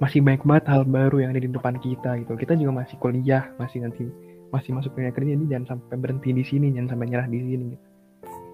Masih 0.00 0.24
banyak 0.24 0.40
banget 0.40 0.64
hal 0.72 0.82
baru 0.88 1.20
yang 1.20 1.30
ada 1.36 1.42
di 1.44 1.50
depan 1.52 1.76
kita 1.76 2.16
gitu. 2.24 2.32
Kita 2.36 2.56
juga 2.56 2.84
masih 2.84 2.96
kuliah 2.96 3.44
masih 3.60 3.84
nanti 3.84 4.08
masih 4.52 4.72
masuk 4.72 4.92
dunia 4.96 5.12
kerja. 5.12 5.36
Jadi 5.36 5.46
jangan 5.52 5.66
sampai 5.76 5.96
berhenti 6.00 6.32
di 6.32 6.44
sini 6.44 6.72
jangan 6.72 6.96
sampai 6.96 7.06
nyerah 7.12 7.28
di 7.28 7.38
sini 7.44 7.64
gitu. 7.76 7.84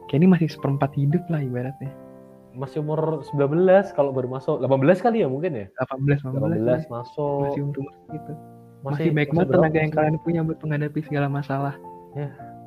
Kayak 0.08 0.18
ini 0.18 0.28
masih 0.34 0.48
seperempat 0.50 0.90
hidup 0.98 1.22
lah 1.30 1.40
ibaratnya. 1.44 1.92
Masih 2.58 2.82
umur 2.82 3.22
19 3.22 3.94
kalau 3.94 4.10
baru 4.10 4.28
masuk. 4.34 4.58
18 4.66 5.04
kali 5.04 5.22
ya 5.22 5.28
mungkin 5.30 5.52
ya? 5.54 5.66
18 5.78 6.26
18 6.26 6.90
19 6.90 6.90
masuk. 6.90 7.54
Masih 7.54 7.60
umur 7.62 7.86
gitu. 8.10 8.32
Masih, 8.78 9.10
baik 9.10 9.34
banget 9.34 9.58
tenaga 9.58 9.78
yang 9.82 9.92
kalian 9.92 10.16
punya 10.22 10.40
buat 10.46 10.58
menghadapi 10.62 11.02
segala 11.02 11.26
masalah 11.26 11.74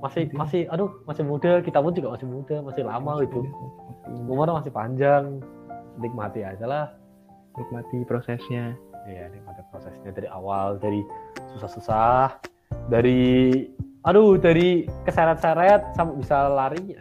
masih 0.02 0.24
Gitu. 0.28 0.36
masih 0.36 0.62
aduh 0.68 0.90
masih 1.06 1.24
muda 1.24 1.62
kita 1.62 1.78
pun 1.80 1.94
juga 1.94 2.18
masih 2.18 2.28
muda 2.28 2.56
masih 2.66 2.84
lama 2.84 3.12
Masih 3.22 3.28
itu 3.30 3.40
muda, 3.46 4.34
umur 4.34 4.48
masih 4.58 4.72
panjang 4.74 5.24
nikmati 6.02 6.42
aja 6.42 6.66
lah 6.66 6.86
nikmati 7.56 8.02
prosesnya 8.06 8.74
Iya, 9.02 9.34
nikmati 9.34 9.66
prosesnya 9.74 10.14
dari 10.14 10.30
awal, 10.30 10.78
dari 10.78 11.02
susah-susah, 11.58 12.38
dari 12.86 13.50
aduh, 14.06 14.38
dari 14.38 14.86
keseret-seret 15.10 15.98
sampai 15.98 16.22
bisa 16.22 16.46
lari. 16.46 16.94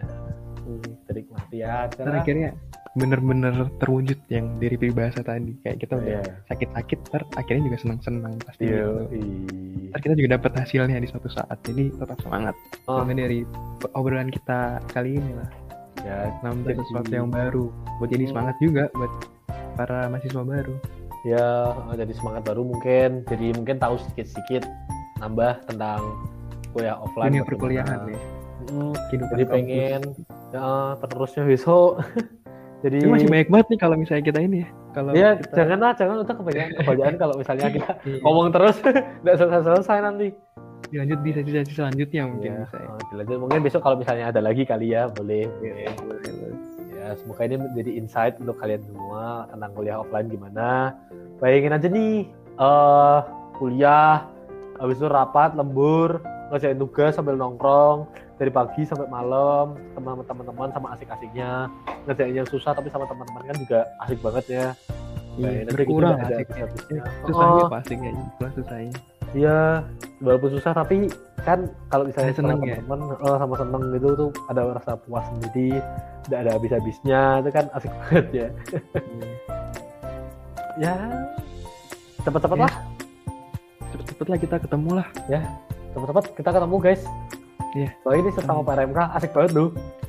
Hmm, 0.65 0.97
nikmati 1.13 1.61
aja 1.61 1.93
dan 1.93 2.09
lah. 2.09 2.25
akhirnya 2.25 2.57
bener-bener 2.93 3.55
terwujud 3.79 4.19
yang 4.27 4.59
dari 4.59 4.75
peribahasa 4.75 5.23
tadi 5.23 5.55
kayak 5.63 5.79
kita 5.79 5.95
udah 5.95 6.11
Iya. 6.19 6.23
sakit-sakit 6.47 6.99
ntar 7.07 7.23
akhirnya 7.35 7.63
juga 7.65 7.79
senang-senang 7.79 8.35
pasti 8.41 8.63
Iya. 8.65 8.75
gitu. 8.75 8.91
ih. 9.15 9.89
ntar 9.89 10.01
kita 10.01 10.15
juga 10.15 10.29
dapat 10.35 10.53
hasilnya 10.57 10.97
di 10.97 11.07
suatu 11.07 11.29
saat 11.29 11.59
jadi 11.63 11.85
tetap 11.93 12.19
semangat 12.19 12.55
Oh. 12.85 12.99
Semoga 12.99 13.15
dari 13.17 13.47
obrolan 13.93 14.29
kita 14.29 14.61
kali 14.91 15.17
ini 15.17 15.33
lah 15.35 15.51
Ya, 16.01 16.33
nambah 16.41 16.73
sesuatu 16.73 17.13
yang 17.13 17.29
baru 17.29 17.69
buat 18.01 18.09
jadi 18.09 18.25
Hmm. 18.25 18.33
semangat 18.33 18.57
juga 18.59 18.89
buat 18.91 19.13
para 19.77 20.09
mahasiswa 20.09 20.41
baru 20.41 20.75
ya 21.21 21.49
jadi 21.93 22.13
semangat 22.17 22.43
baru 22.43 22.65
mungkin 22.65 23.11
jadi 23.25 23.53
mungkin 23.53 23.77
tahu 23.77 24.01
sedikit-sedikit 24.01 24.65
nambah 25.19 25.69
tentang 25.69 26.01
kuliah 26.73 26.97
offline 26.97 27.29
dunia 27.31 27.45
perkuliahan 27.45 27.99
ya 28.09 28.17
hmm, 28.67 28.93
jadi 29.13 29.45
pengen 29.45 30.01
ya 30.51 30.97
penerusnya 30.97 31.45
besok 31.45 32.01
jadi 32.81 32.97
Ini 33.05 33.13
masih 33.13 33.29
banyak 33.29 33.49
banget 33.53 33.67
nih 33.69 33.79
kalau 33.81 33.97
misalnya 34.01 34.25
kita 34.25 34.41
ini 34.41 34.57
ya. 34.65 34.69
Kalau 34.97 35.11
ya 35.13 35.31
kita... 35.37 35.55
janganlah 35.55 35.93
jangan 35.95 36.17
udah 36.25 36.37
kebanyakan 36.41 36.73
kebanyakan 36.81 37.15
kalau 37.21 37.35
misalnya 37.37 37.69
kita 37.69 37.91
iya. 38.09 38.19
ngomong 38.25 38.49
terus 38.51 38.77
nggak 39.23 39.37
selesai 39.37 39.63
selesai 39.69 39.99
nanti. 40.01 40.29
Dilanjut 40.91 41.19
di 41.23 41.31
sesi-sesi 41.31 41.73
selanjutnya 41.77 42.23
mungkin 42.27 42.51
ya, 42.51 42.65
bisa 42.67 42.77
oh, 42.83 42.99
dilanjut. 43.13 43.37
Mungkin 43.47 43.61
besok 43.63 43.81
kalau 43.85 43.97
misalnya 44.01 44.33
ada 44.33 44.41
lagi 44.41 44.65
kali 44.65 44.97
ya 44.97 45.07
boleh. 45.13 45.45
Ya, 45.61 45.93
boleh, 46.01 46.19
boleh. 46.25 46.59
ya 46.97 47.07
semoga 47.21 47.43
ini 47.47 47.57
menjadi 47.61 47.91
insight 48.01 48.35
untuk 48.41 48.57
kalian 48.59 48.83
semua 48.83 49.47
tentang 49.53 49.71
kuliah 49.77 49.97
offline 50.01 50.29
gimana. 50.33 50.97
Bayangin 51.39 51.77
aja 51.77 51.89
nih 51.93 52.17
uh, 52.57 53.19
kuliah 53.61 54.25
habis 54.81 54.97
itu 54.97 55.09
rapat 55.13 55.53
lembur 55.53 56.25
ngerjain 56.51 56.79
tugas 56.79 57.15
sambil 57.15 57.39
nongkrong 57.39 58.11
dari 58.37 58.51
pagi 58.51 58.83
sampai 58.83 59.07
malam 59.07 59.79
teman-teman 59.97 60.69
sama 60.75 60.93
asik-asiknya 60.99 61.71
ngerjain 62.05 62.35
yang 62.35 62.49
susah 62.49 62.75
tapi 62.75 62.91
sama 62.91 63.07
teman-teman 63.07 63.43
kan 63.47 63.57
juga 63.57 63.81
asik 64.03 64.19
banget 64.21 64.45
ya 64.51 64.67
Iya, 65.39 65.63
berkurang 65.73 66.19
asiknya. 66.21 66.67
Susahnya 67.25 67.63
oh. 67.65 67.71
pasti 67.71 67.95
kayaknya, 67.95 68.49
susahnya. 68.53 68.95
Iya, 69.31 69.87
walaupun 70.19 70.51
susah 70.59 70.73
tapi 70.75 71.07
kan 71.47 71.71
kalau 71.87 72.05
misalnya 72.11 72.35
seneng 72.35 72.59
ya? 72.67 72.83
teman 72.83 73.15
oh, 73.15 73.37
sama 73.39 73.55
seneng 73.57 73.83
gitu 73.95 74.09
tuh 74.19 74.31
ada 74.51 74.75
rasa 74.75 74.99
puas 74.99 75.23
sendiri, 75.31 75.79
tidak 76.27 76.39
ada 76.45 76.51
habis-habisnya 76.59 77.23
itu 77.41 77.51
kan 77.55 77.65
asik 77.79 77.93
banget 78.03 78.27
ya. 78.35 78.49
Hmm. 78.91 79.31
ya, 80.83 80.95
cepet-cepet 82.27 82.59
ya. 82.59 82.65
lah. 82.67 82.73
Cepet-cepet 83.95 84.27
lah 84.27 84.39
kita 84.43 84.57
ketemu 84.59 84.91
lah. 84.99 85.09
Ya, 85.31 85.41
cepet-cepet 85.95 86.25
kita 86.39 86.51
ketemu 86.55 86.77
guys. 86.79 87.03
Iya. 87.71 87.89
Yeah. 87.95 88.19
ini 88.19 88.31
sesama. 88.35 88.61
PRMK 88.67 88.99
asik 89.15 89.31
banget 89.31 89.51
tuh. 89.55 89.69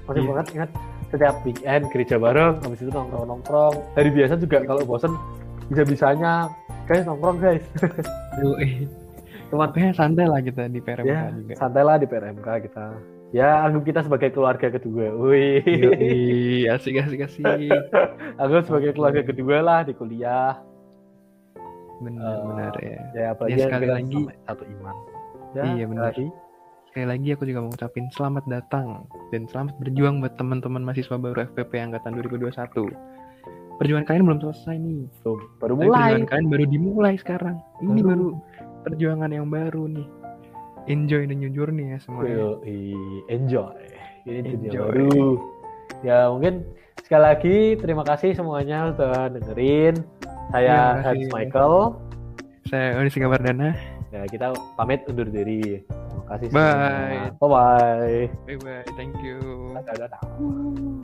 Masih 0.09 0.21
yeah. 0.21 0.29
banget 0.33 0.45
ingat 0.53 0.69
setiap 1.11 1.35
weekend 1.43 1.83
gereja 1.91 2.15
bareng, 2.15 2.55
habis 2.63 2.79
itu 2.79 2.91
nongkrong-nongkrong. 2.91 3.75
Dari 3.99 4.09
biasa 4.15 4.33
juga 4.39 4.63
kalau 4.63 4.81
bosen 4.87 5.13
bisa-bisanya 5.67 6.47
guys 6.87 7.03
nongkrong 7.03 7.37
guys. 7.39 7.63
Keluarganya 9.51 9.91
santai 9.91 10.31
lah 10.31 10.39
kita 10.39 10.71
di 10.71 10.79
PRMK 10.79 11.11
ya, 11.11 11.27
juga. 11.35 11.53
Santai 11.59 11.83
lah 11.83 11.99
di 11.99 12.07
PRMK 12.07 12.47
kita. 12.71 12.85
Ya, 13.31 13.63
anggap 13.63 13.83
kita 13.83 13.99
sebagai 14.03 14.31
keluarga 14.31 14.67
kedua. 14.71 15.11
Wih, 15.15 16.67
asik 16.75 16.99
asik 16.99 17.27
asik. 17.27 17.43
anggap 18.39 18.63
sebagai 18.67 18.95
keluarga 18.95 19.23
kedua 19.27 19.59
lah 19.59 19.79
di 19.83 19.91
kuliah. 19.91 20.55
Benar 21.99 22.23
uh, 22.23 22.43
benar 22.47 22.73
ya. 22.79 22.99
Ya, 23.11 23.25
apalagi 23.35 23.59
ya, 23.59 23.67
sekali 23.67 23.87
lagi 23.91 24.19
satu 24.47 24.63
iman. 24.63 24.95
Ya, 25.51 25.63
iya 25.75 25.85
benar. 25.87 26.15
Lagi. 26.15 26.27
Sekali 26.91 27.07
lagi 27.07 27.27
aku 27.31 27.43
juga 27.47 27.59
mau 27.63 27.71
ngucapin 27.71 28.05
selamat 28.11 28.43
datang 28.51 29.07
dan 29.31 29.47
selamat 29.47 29.79
berjuang 29.79 30.19
buat 30.19 30.35
teman-teman 30.35 30.83
mahasiswa 30.83 31.15
baru 31.15 31.47
FPP 31.55 31.71
angkatan 31.79 32.19
2021 32.19 33.11
perjuangan 33.81 34.05
kalian 34.05 34.23
belum 34.29 34.39
selesai 34.45 34.77
nih. 34.77 35.09
Tuh, 35.25 35.41
baru 35.57 35.73
mulai. 35.73 35.89
Perjuangan 35.89 36.29
kalian 36.29 36.47
baru 36.53 36.65
dimulai 36.69 37.13
sekarang. 37.17 37.57
Ini 37.81 37.99
baru, 38.05 38.05
baru 38.05 38.27
perjuangan 38.85 39.29
yang 39.33 39.47
baru 39.49 39.83
nih. 39.89 40.07
Enjoy 40.85 41.25
the 41.25 41.33
new 41.33 41.49
journey 41.49 41.89
ya 41.89 41.97
semuanya. 41.97 42.61
enjoy. 43.25 43.81
Ini 44.29 44.39
enjoy. 44.53 44.85
baru. 44.85 45.41
Ya 46.05 46.29
mungkin 46.29 46.61
sekali 47.01 47.23
lagi 47.25 47.57
terima 47.81 48.05
kasih 48.05 48.37
semuanya 48.37 48.93
sudah 48.93 49.33
dengerin. 49.33 50.05
Saya 50.53 51.01
Hans 51.01 51.25
Michael. 51.33 51.97
Saya 52.69 53.01
Oni 53.01 53.09
Singapardana. 53.09 54.00
Ya 54.11 54.27
kita 54.27 54.51
pamit 54.75 55.07
undur 55.07 55.31
diri. 55.31 55.79
Terima 55.87 56.23
kasih. 56.27 56.47
Bye. 56.51 57.31
Bye 57.39 57.47
bye. 57.47 58.23
Bye 58.43 58.57
bye. 58.59 58.83
Thank 58.99 59.15
you. 59.23 59.39
Dadah. 59.87 60.99